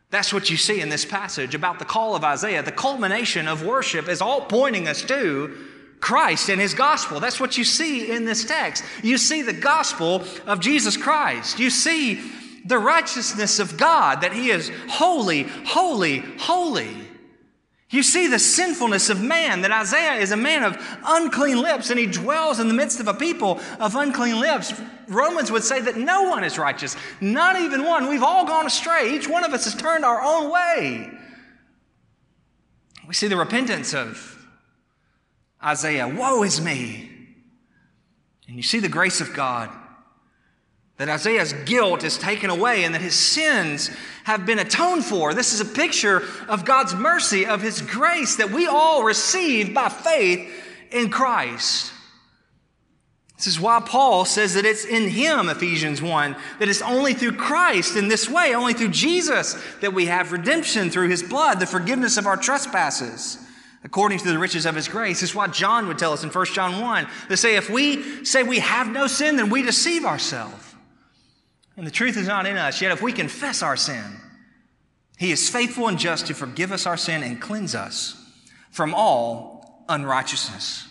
that's 0.09 0.31
what 0.31 0.49
you 0.49 0.55
see 0.55 0.79
in 0.79 0.87
this 0.87 1.03
passage 1.03 1.53
about 1.53 1.79
the 1.79 1.85
call 1.85 2.15
of 2.15 2.23
Isaiah. 2.23 2.63
The 2.63 2.71
culmination 2.71 3.47
of 3.47 3.65
worship 3.65 4.07
is 4.07 4.21
all 4.21 4.41
pointing 4.41 4.87
us 4.87 5.01
to 5.01 5.57
Christ 5.99 6.49
and 6.49 6.61
his 6.61 6.73
gospel. 6.73 7.19
That's 7.19 7.39
what 7.39 7.57
you 7.57 7.63
see 7.63 8.11
in 8.11 8.23
this 8.23 8.45
text. 8.45 8.85
You 9.01 9.17
see 9.17 9.41
the 9.41 9.53
gospel 9.53 10.23
of 10.45 10.59
Jesus 10.59 10.95
Christ. 10.95 11.59
You 11.59 11.69
see 11.69 12.21
the 12.65 12.77
righteousness 12.77 13.59
of 13.59 13.77
God, 13.77 14.21
that 14.21 14.33
He 14.33 14.49
is 14.49 14.71
holy, 14.87 15.43
holy, 15.43 16.19
holy. 16.39 17.03
You 17.93 18.01
see 18.01 18.25
the 18.25 18.39
sinfulness 18.39 19.11
of 19.11 19.21
man, 19.21 19.61
that 19.61 19.71
Isaiah 19.71 20.19
is 20.19 20.31
a 20.31 20.35
man 20.35 20.63
of 20.63 20.75
unclean 21.05 21.61
lips 21.61 21.91
and 21.91 21.99
he 21.99 22.07
dwells 22.07 22.59
in 22.59 22.67
the 22.67 22.73
midst 22.73 22.99
of 22.99 23.07
a 23.07 23.13
people 23.13 23.59
of 23.79 23.95
unclean 23.95 24.39
lips. 24.39 24.73
Romans 25.07 25.51
would 25.51 25.63
say 25.63 25.79
that 25.79 25.95
no 25.95 26.23
one 26.23 26.43
is 26.43 26.57
righteous, 26.57 26.95
not 27.21 27.55
even 27.55 27.83
one. 27.83 28.09
We've 28.09 28.23
all 28.23 28.47
gone 28.47 28.65
astray. 28.65 29.13
Each 29.13 29.29
one 29.29 29.43
of 29.43 29.53
us 29.53 29.65
has 29.65 29.75
turned 29.75 30.03
our 30.03 30.19
own 30.23 30.51
way. 30.51 31.11
We 33.07 33.13
see 33.13 33.27
the 33.27 33.37
repentance 33.37 33.93
of 33.93 34.43
Isaiah 35.63 36.07
Woe 36.07 36.41
is 36.41 36.59
me. 36.61 37.11
And 38.47 38.57
you 38.57 38.63
see 38.63 38.79
the 38.79 38.89
grace 38.89 39.21
of 39.21 39.35
God 39.35 39.69
that 40.97 41.09
Isaiah's 41.09 41.53
guilt 41.65 42.03
is 42.03 42.17
taken 42.17 42.49
away 42.49 42.83
and 42.83 42.93
that 42.93 43.01
his 43.01 43.15
sins 43.15 43.89
have 44.25 44.45
been 44.45 44.59
atoned 44.59 45.03
for. 45.03 45.33
This 45.33 45.53
is 45.53 45.59
a 45.59 45.65
picture 45.65 46.23
of 46.47 46.65
God's 46.65 46.93
mercy, 46.93 47.45
of 47.45 47.61
his 47.61 47.81
grace 47.81 48.35
that 48.35 48.51
we 48.51 48.67
all 48.67 49.03
receive 49.03 49.73
by 49.73 49.89
faith 49.89 50.49
in 50.91 51.09
Christ. 51.09 51.91
This 53.43 53.55
is 53.55 53.59
why 53.59 53.81
Paul 53.85 54.23
says 54.23 54.53
that 54.53 54.63
it's 54.63 54.85
in 54.85 55.09
Him, 55.09 55.49
Ephesians 55.49 56.01
1, 56.01 56.35
that 56.59 56.69
it's 56.69 56.81
only 56.81 57.13
through 57.13 57.33
Christ 57.33 57.97
in 57.97 58.07
this 58.07 58.29
way, 58.29 58.55
only 58.55 58.73
through 58.73 58.89
Jesus, 58.89 59.61
that 59.81 59.93
we 59.93 60.05
have 60.05 60.31
redemption 60.31 60.89
through 60.89 61.09
His 61.09 61.21
blood, 61.21 61.59
the 61.59 61.65
forgiveness 61.65 62.15
of 62.15 62.25
our 62.25 62.37
trespasses, 62.37 63.37
according 63.83 64.19
to 64.19 64.31
the 64.31 64.39
riches 64.39 64.65
of 64.65 64.75
His 64.75 64.87
grace. 64.87 65.19
This 65.19 65.31
is 65.31 65.35
what 65.35 65.51
John 65.51 65.87
would 65.87 65.97
tell 65.97 66.13
us 66.13 66.23
in 66.23 66.29
1 66.29 66.45
John 66.53 66.79
1 66.79 67.07
to 67.27 67.35
say, 67.35 67.57
if 67.57 67.69
we 67.69 68.23
say 68.23 68.43
we 68.43 68.59
have 68.59 68.87
no 68.87 69.07
sin, 69.07 69.35
then 69.35 69.49
we 69.49 69.61
deceive 69.61 70.05
ourselves. 70.05 70.72
And 71.75 71.87
the 71.87 71.91
truth 71.91 72.17
is 72.17 72.27
not 72.27 72.45
in 72.45 72.57
us. 72.57 72.81
Yet 72.81 72.91
if 72.91 73.01
we 73.01 73.11
confess 73.11 73.63
our 73.63 73.75
sin, 73.75 74.19
He 75.17 75.31
is 75.31 75.49
faithful 75.49 75.87
and 75.87 75.97
just 75.97 76.27
to 76.27 76.33
forgive 76.33 76.71
us 76.71 76.85
our 76.85 76.97
sin 76.97 77.23
and 77.23 77.41
cleanse 77.41 77.75
us 77.75 78.15
from 78.71 78.93
all 78.93 79.85
unrighteousness. 79.89 80.87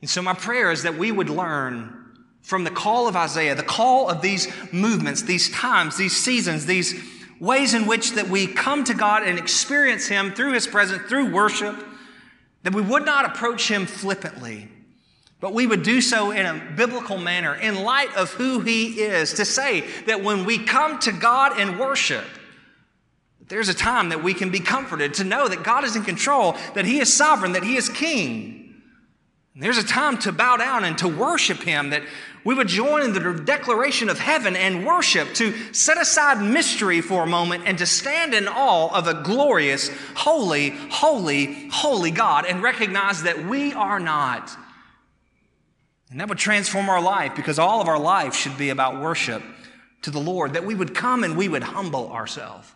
And 0.00 0.08
so, 0.08 0.22
my 0.22 0.34
prayer 0.34 0.70
is 0.70 0.84
that 0.84 0.96
we 0.96 1.10
would 1.10 1.30
learn 1.30 1.94
from 2.42 2.64
the 2.64 2.70
call 2.70 3.08
of 3.08 3.16
Isaiah, 3.16 3.54
the 3.54 3.62
call 3.62 4.08
of 4.08 4.22
these 4.22 4.48
movements, 4.72 5.22
these 5.22 5.50
times, 5.50 5.96
these 5.96 6.16
seasons, 6.16 6.66
these 6.66 6.94
ways 7.40 7.74
in 7.74 7.86
which 7.86 8.12
that 8.12 8.28
we 8.28 8.46
come 8.46 8.84
to 8.84 8.94
God 8.94 9.22
and 9.22 9.38
experience 9.38 10.06
Him 10.06 10.32
through 10.32 10.52
His 10.52 10.66
presence, 10.66 11.02
through 11.08 11.32
worship, 11.32 11.76
that 12.62 12.74
we 12.74 12.82
would 12.82 13.04
not 13.04 13.24
approach 13.24 13.68
Him 13.68 13.86
flippantly, 13.86 14.68
but 15.40 15.54
we 15.54 15.66
would 15.66 15.82
do 15.82 16.00
so 16.00 16.30
in 16.32 16.46
a 16.46 16.60
biblical 16.76 17.16
manner 17.16 17.54
in 17.54 17.82
light 17.82 18.14
of 18.16 18.30
who 18.32 18.60
He 18.60 19.00
is. 19.00 19.34
To 19.34 19.44
say 19.44 19.84
that 20.06 20.22
when 20.22 20.44
we 20.44 20.58
come 20.58 20.98
to 21.00 21.12
God 21.12 21.58
and 21.58 21.78
worship, 21.78 22.24
there's 23.46 23.68
a 23.68 23.74
time 23.74 24.08
that 24.10 24.22
we 24.22 24.34
can 24.34 24.50
be 24.50 24.60
comforted 24.60 25.14
to 25.14 25.24
know 25.24 25.48
that 25.48 25.62
God 25.62 25.84
is 25.84 25.96
in 25.96 26.02
control, 26.02 26.56
that 26.74 26.84
He 26.84 26.98
is 26.98 27.12
sovereign, 27.12 27.52
that 27.52 27.62
He 27.62 27.76
is 27.76 27.88
King. 27.88 28.74
There's 29.54 29.78
a 29.78 29.84
time 29.84 30.18
to 30.18 30.30
bow 30.30 30.56
down 30.56 30.84
and 30.84 30.96
to 30.98 31.08
worship 31.08 31.58
Him, 31.58 31.90
that 31.90 32.02
we 32.44 32.54
would 32.54 32.68
join 32.68 33.02
in 33.02 33.12
the 33.12 33.42
declaration 33.44 34.08
of 34.08 34.18
heaven 34.18 34.54
and 34.54 34.86
worship, 34.86 35.34
to 35.34 35.52
set 35.74 36.00
aside 36.00 36.40
mystery 36.40 37.00
for 37.00 37.24
a 37.24 37.26
moment 37.26 37.64
and 37.66 37.76
to 37.78 37.86
stand 37.86 38.34
in 38.34 38.46
awe 38.46 38.96
of 38.96 39.08
a 39.08 39.14
glorious, 39.14 39.90
holy, 40.14 40.70
holy, 40.90 41.68
holy 41.70 42.10
God 42.10 42.46
and 42.46 42.62
recognize 42.62 43.24
that 43.24 43.46
we 43.46 43.72
are 43.72 43.98
not. 43.98 44.56
And 46.10 46.20
that 46.20 46.28
would 46.28 46.38
transform 46.38 46.88
our 46.88 47.02
life 47.02 47.36
because 47.36 47.58
all 47.58 47.80
of 47.80 47.88
our 47.88 47.98
life 47.98 48.34
should 48.34 48.56
be 48.56 48.70
about 48.70 49.00
worship 49.00 49.42
to 50.02 50.10
the 50.10 50.20
Lord, 50.20 50.54
that 50.54 50.64
we 50.64 50.74
would 50.74 50.94
come 50.94 51.24
and 51.24 51.36
we 51.36 51.48
would 51.48 51.62
humble 51.62 52.10
ourselves 52.12 52.70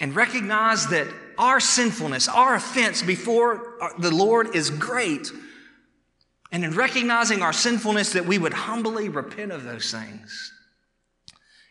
and 0.00 0.14
recognize 0.14 0.86
that 0.88 1.06
our 1.36 1.60
sinfulness, 1.60 2.28
our 2.28 2.54
offense 2.54 3.02
before 3.02 3.74
the 3.98 4.10
Lord 4.10 4.54
is 4.54 4.70
great 4.70 5.30
and 6.50 6.64
in 6.64 6.74
recognizing 6.74 7.42
our 7.42 7.52
sinfulness, 7.52 8.14
that 8.14 8.26
we 8.26 8.38
would 8.38 8.54
humbly 8.54 9.08
repent 9.08 9.52
of 9.52 9.64
those 9.64 9.90
things. 9.90 10.52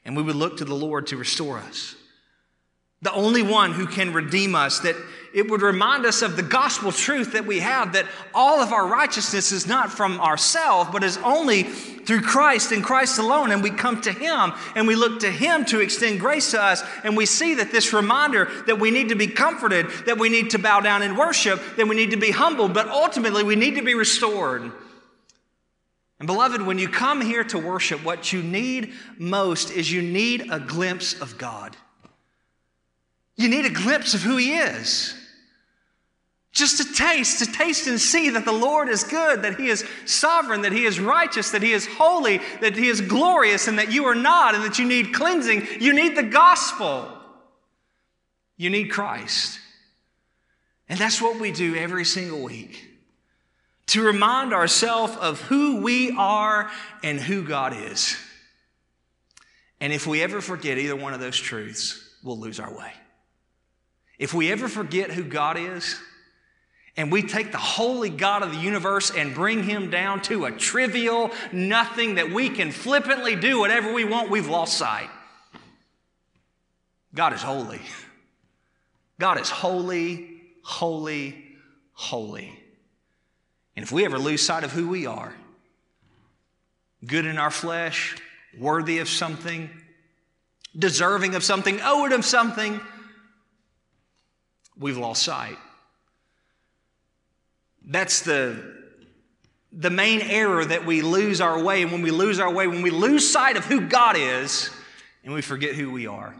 And 0.05 0.15
we 0.15 0.23
would 0.23 0.35
look 0.35 0.57
to 0.57 0.65
the 0.65 0.75
Lord 0.75 1.07
to 1.07 1.17
restore 1.17 1.57
us. 1.57 1.95
The 3.01 3.11
only 3.11 3.41
one 3.41 3.73
who 3.73 3.87
can 3.87 4.13
redeem 4.13 4.55
us, 4.55 4.79
that 4.79 4.95
it 5.33 5.49
would 5.49 5.61
remind 5.61 6.05
us 6.05 6.21
of 6.21 6.35
the 6.35 6.43
gospel 6.43 6.91
truth 6.91 7.33
that 7.33 7.45
we 7.45 7.59
have 7.59 7.93
that 7.93 8.05
all 8.33 8.61
of 8.61 8.71
our 8.71 8.87
righteousness 8.87 9.51
is 9.51 9.67
not 9.67 9.91
from 9.91 10.19
ourselves, 10.19 10.89
but 10.91 11.03
is 11.03 11.17
only 11.17 11.63
through 11.63 12.21
Christ 12.21 12.71
and 12.71 12.83
Christ 12.83 13.19
alone. 13.19 13.51
And 13.51 13.61
we 13.61 13.69
come 13.69 14.01
to 14.01 14.11
Him 14.11 14.53
and 14.75 14.87
we 14.87 14.95
look 14.95 15.19
to 15.21 15.31
Him 15.31 15.65
to 15.65 15.81
extend 15.81 16.19
grace 16.19 16.51
to 16.51 16.61
us. 16.61 16.83
And 17.03 17.17
we 17.17 17.25
see 17.25 17.55
that 17.55 17.71
this 17.71 17.93
reminder 17.93 18.49
that 18.65 18.79
we 18.79 18.91
need 18.91 19.09
to 19.09 19.15
be 19.15 19.27
comforted, 19.27 19.89
that 20.05 20.17
we 20.17 20.29
need 20.29 20.51
to 20.51 20.59
bow 20.59 20.79
down 20.79 21.01
and 21.01 21.17
worship, 21.17 21.61
that 21.75 21.87
we 21.87 21.95
need 21.95 22.11
to 22.11 22.17
be 22.17 22.31
humbled, 22.31 22.73
but 22.73 22.87
ultimately 22.87 23.43
we 23.43 23.55
need 23.55 23.75
to 23.75 23.83
be 23.83 23.93
restored. 23.93 24.71
And 26.19 26.25
beloved, 26.25 26.61
when 26.61 26.79
you 26.79 26.89
come 26.89 27.21
here 27.21 27.43
to 27.43 27.59
worship, 27.59 28.03
what 28.03 28.33
you 28.33 28.41
need 28.41 28.93
most 29.19 29.69
is 29.69 29.91
you 29.91 30.01
need 30.01 30.51
a 30.51 30.59
glimpse 30.59 31.19
of 31.21 31.37
God. 31.37 31.77
You 33.37 33.47
need 33.47 33.65
a 33.65 33.69
glimpse 33.69 34.13
of 34.13 34.21
who 34.21 34.35
He 34.35 34.55
is. 34.55 35.13
Just 36.51 36.77
to 36.77 36.93
taste, 36.93 37.39
to 37.39 37.51
taste 37.51 37.87
and 37.87 38.01
see 38.01 38.31
that 38.31 38.43
the 38.43 38.51
Lord 38.51 38.89
is 38.89 39.03
good, 39.03 39.43
that 39.43 39.59
He 39.59 39.67
is 39.67 39.85
sovereign, 40.05 40.63
that 40.63 40.71
He 40.71 40.85
is 40.85 40.99
righteous, 40.99 41.51
that 41.51 41.61
He 41.61 41.71
is 41.71 41.85
holy, 41.85 42.41
that 42.61 42.75
He 42.75 42.87
is 42.87 42.99
glorious, 42.99 43.67
and 43.67 43.77
that 43.77 43.91
you 43.91 44.05
are 44.05 44.15
not, 44.15 44.55
and 44.55 44.63
that 44.63 44.79
you 44.79 44.87
need 44.87 45.13
cleansing. 45.13 45.67
You 45.79 45.93
need 45.93 46.17
the 46.17 46.23
gospel. 46.23 47.07
You 48.57 48.71
need 48.71 48.85
Christ. 48.87 49.59
And 50.89 50.97
that's 50.97 51.21
what 51.21 51.39
we 51.39 51.51
do 51.51 51.75
every 51.75 52.05
single 52.05 52.41
week 52.41 52.83
to 53.87 54.01
remind 54.01 54.53
ourselves 54.53 55.15
of 55.17 55.39
who 55.41 55.81
we 55.81 56.11
are 56.17 56.71
and 57.03 57.19
who 57.19 57.43
God 57.43 57.75
is. 57.75 58.17
And 59.79 59.93
if 59.93 60.07
we 60.07 60.23
ever 60.23 60.41
forget 60.41 60.77
either 60.77 60.95
one 60.95 61.13
of 61.13 61.19
those 61.19 61.37
truths, 61.37 62.15
we'll 62.23 62.39
lose 62.39 62.59
our 62.59 62.75
way. 62.75 62.91
If 64.17 64.33
we 64.33 64.51
ever 64.51 64.67
forget 64.67 65.11
who 65.11 65.23
God 65.23 65.57
is, 65.57 65.99
and 66.97 67.11
we 67.11 67.21
take 67.21 67.51
the 67.51 67.59
holy 67.59 68.09
God 68.09 68.41
of 68.41 68.51
the 68.51 68.57
universe 68.57 69.11
and 69.11 69.35
bring 69.35 69.63
him 69.63 69.91
down 69.91 70.21
to 70.23 70.45
a 70.45 70.51
trivial 70.51 71.31
nothing 71.51 72.15
that 72.15 72.31
we 72.31 72.49
can 72.49 72.71
flippantly 72.71 73.35
do 73.35 73.59
whatever 73.59 73.93
we 73.93 74.03
want, 74.03 74.31
we've 74.31 74.47
lost 74.47 74.75
sight. 74.75 75.09
God 77.13 77.33
is 77.33 77.41
holy. 77.41 77.81
God 79.19 79.39
is 79.39 79.49
holy, 79.49 80.41
holy, 80.63 81.45
holy. 81.93 82.59
And 83.75 83.83
if 83.83 83.91
we 83.91 84.03
ever 84.05 84.17
lose 84.17 84.41
sight 84.41 84.63
of 84.63 84.71
who 84.71 84.87
we 84.87 85.05
are, 85.05 85.35
good 87.05 87.25
in 87.25 87.37
our 87.37 87.51
flesh, 87.51 88.15
worthy 88.57 88.97
of 88.99 89.07
something, 89.07 89.69
deserving 90.77 91.35
of 91.35 91.43
something, 91.43 91.79
owed 91.83 92.11
of 92.11 92.25
something, 92.25 92.81
we've 94.79 94.97
lost 94.97 95.23
sight. 95.23 95.57
That's 97.85 98.21
the, 98.21 98.75
the 99.71 99.89
main 99.89 100.21
error 100.21 100.63
that 100.65 100.85
we 100.85 101.01
lose 101.01 101.39
our 101.41 101.63
way. 101.63 101.81
And 101.83 101.91
when 101.91 102.01
we 102.01 102.11
lose 102.11 102.39
our 102.39 102.51
way, 102.51 102.67
when 102.67 102.81
we 102.81 102.89
lose 102.89 103.29
sight 103.29 103.55
of 103.57 103.65
who 103.65 103.81
God 103.81 104.17
is 104.17 104.69
and 105.23 105.33
we 105.33 105.41
forget 105.41 105.75
who 105.75 105.91
we 105.91 106.07
are. 106.07 106.35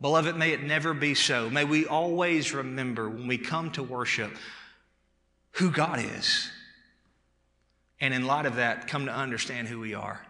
Beloved, 0.00 0.36
may 0.36 0.52
it 0.52 0.62
never 0.62 0.94
be 0.94 1.14
so. 1.14 1.48
May 1.48 1.64
we 1.64 1.86
always 1.86 2.52
remember 2.52 3.08
when 3.08 3.28
we 3.28 3.38
come 3.38 3.70
to 3.72 3.82
worship 3.82 4.32
who 5.52 5.70
God 5.70 6.00
is. 6.00 6.50
And 8.00 8.12
in 8.12 8.26
light 8.26 8.46
of 8.46 8.56
that, 8.56 8.88
come 8.88 9.06
to 9.06 9.12
understand 9.12 9.68
who 9.68 9.78
we 9.78 9.94
are. 9.94 10.20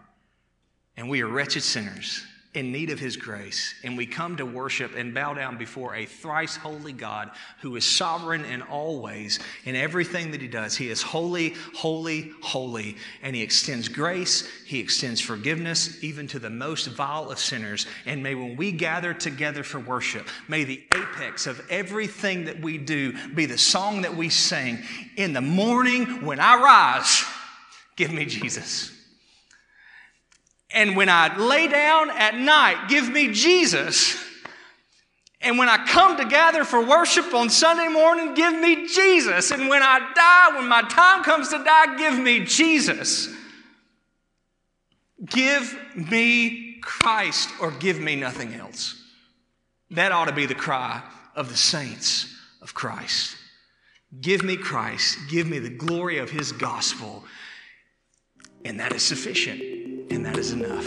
And 0.96 1.08
we 1.08 1.22
are 1.22 1.26
wretched 1.26 1.62
sinners 1.62 2.22
in 2.54 2.70
need 2.70 2.90
of 2.90 3.00
His 3.00 3.16
grace, 3.16 3.74
and 3.82 3.96
we 3.96 4.04
come 4.04 4.36
to 4.36 4.44
worship 4.44 4.94
and 4.94 5.14
bow 5.14 5.32
down 5.32 5.56
before 5.56 5.94
a 5.94 6.04
thrice 6.04 6.54
holy 6.54 6.92
God 6.92 7.30
who 7.62 7.76
is 7.76 7.84
sovereign 7.84 8.44
in 8.44 8.60
all 8.60 9.00
ways 9.00 9.38
in 9.64 9.74
everything 9.74 10.32
that 10.32 10.42
He 10.42 10.48
does. 10.48 10.76
He 10.76 10.90
is 10.90 11.00
holy, 11.00 11.54
holy, 11.74 12.32
holy, 12.42 12.96
and 13.22 13.34
He 13.34 13.40
extends 13.40 13.88
grace, 13.88 14.46
He 14.66 14.80
extends 14.80 15.18
forgiveness 15.18 16.04
even 16.04 16.26
to 16.28 16.38
the 16.38 16.50
most 16.50 16.88
vile 16.88 17.30
of 17.30 17.38
sinners. 17.38 17.86
And 18.04 18.22
may 18.22 18.34
when 18.34 18.56
we 18.56 18.70
gather 18.70 19.14
together 19.14 19.62
for 19.62 19.80
worship, 19.80 20.28
may 20.46 20.64
the 20.64 20.84
apex 20.94 21.46
of 21.46 21.64
everything 21.70 22.44
that 22.44 22.60
we 22.60 22.76
do 22.76 23.14
be 23.28 23.46
the 23.46 23.58
song 23.58 24.02
that 24.02 24.14
we 24.14 24.28
sing 24.28 24.78
in 25.16 25.32
the 25.32 25.40
morning 25.40 26.24
when 26.24 26.38
I 26.38 26.56
rise. 26.56 27.24
Give 27.96 28.12
me 28.12 28.26
Jesus. 28.26 29.01
And 30.74 30.96
when 30.96 31.08
I 31.08 31.36
lay 31.36 31.68
down 31.68 32.10
at 32.10 32.36
night, 32.36 32.88
give 32.88 33.10
me 33.10 33.32
Jesus. 33.32 34.16
And 35.40 35.58
when 35.58 35.68
I 35.68 35.84
come 35.86 36.16
to 36.16 36.24
gather 36.24 36.64
for 36.64 36.84
worship 36.84 37.34
on 37.34 37.50
Sunday 37.50 37.88
morning, 37.88 38.34
give 38.34 38.54
me 38.54 38.86
Jesus. 38.86 39.50
And 39.50 39.68
when 39.68 39.82
I 39.82 39.98
die, 40.14 40.56
when 40.56 40.68
my 40.68 40.82
time 40.82 41.24
comes 41.24 41.48
to 41.48 41.62
die, 41.62 41.96
give 41.96 42.18
me 42.18 42.44
Jesus. 42.44 43.28
Give 45.24 45.76
me 45.94 46.78
Christ 46.80 47.50
or 47.60 47.72
give 47.72 48.00
me 48.00 48.16
nothing 48.16 48.54
else. 48.54 49.00
That 49.90 50.12
ought 50.12 50.26
to 50.26 50.32
be 50.32 50.46
the 50.46 50.54
cry 50.54 51.02
of 51.34 51.48
the 51.48 51.56
saints 51.56 52.34
of 52.60 52.72
Christ. 52.72 53.36
Give 54.20 54.42
me 54.42 54.56
Christ. 54.56 55.18
Give 55.28 55.46
me 55.46 55.58
the 55.58 55.70
glory 55.70 56.18
of 56.18 56.30
his 56.30 56.52
gospel. 56.52 57.24
And 58.64 58.78
that 58.78 58.92
is 58.92 59.02
sufficient 59.02 59.81
and 60.12 60.26
that 60.26 60.36
is 60.36 60.52
enough. 60.52 60.86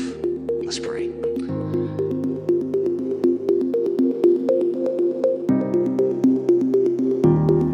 Let's 0.63 0.79
pray. 0.79 1.11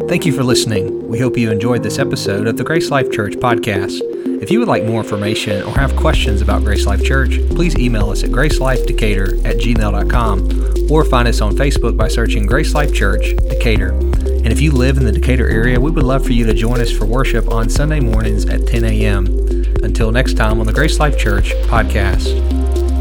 Thank 0.08 0.26
you 0.26 0.32
for 0.32 0.44
listening. 0.44 1.08
We 1.08 1.18
hope 1.18 1.38
you 1.38 1.50
enjoyed 1.50 1.82
this 1.82 1.98
episode 1.98 2.46
of 2.46 2.56
the 2.56 2.64
Grace 2.64 2.90
Life 2.90 3.10
Church 3.10 3.34
podcast. 3.34 4.00
If 4.42 4.50
you 4.50 4.58
would 4.58 4.68
like 4.68 4.84
more 4.84 5.00
information 5.00 5.62
or 5.62 5.74
have 5.76 5.94
questions 5.96 6.42
about 6.42 6.64
Grace 6.64 6.84
Life 6.84 7.02
Church, 7.02 7.38
please 7.50 7.78
email 7.78 8.10
us 8.10 8.24
at 8.24 8.30
gracelifedecatur 8.30 9.44
at 9.44 9.56
gmail.com 9.56 10.90
or 10.90 11.04
find 11.04 11.28
us 11.28 11.40
on 11.40 11.54
Facebook 11.54 11.96
by 11.96 12.08
searching 12.08 12.44
Grace 12.44 12.74
Life 12.74 12.92
Church 12.92 13.36
Decatur. 13.48 13.92
And 13.92 14.48
if 14.48 14.60
you 14.60 14.72
live 14.72 14.98
in 14.98 15.04
the 15.04 15.12
Decatur 15.12 15.48
area, 15.48 15.80
we 15.80 15.90
would 15.90 16.04
love 16.04 16.26
for 16.26 16.32
you 16.32 16.44
to 16.46 16.54
join 16.54 16.80
us 16.80 16.90
for 16.90 17.06
worship 17.06 17.48
on 17.50 17.70
Sunday 17.70 18.00
mornings 18.00 18.44
at 18.46 18.66
10 18.66 18.84
a.m. 18.84 19.61
Until 19.82 20.12
next 20.12 20.34
time 20.34 20.60
on 20.60 20.66
the 20.66 20.72
Grace 20.72 20.98
Life 21.00 21.18
Church 21.18 21.52
podcast. 21.66 22.91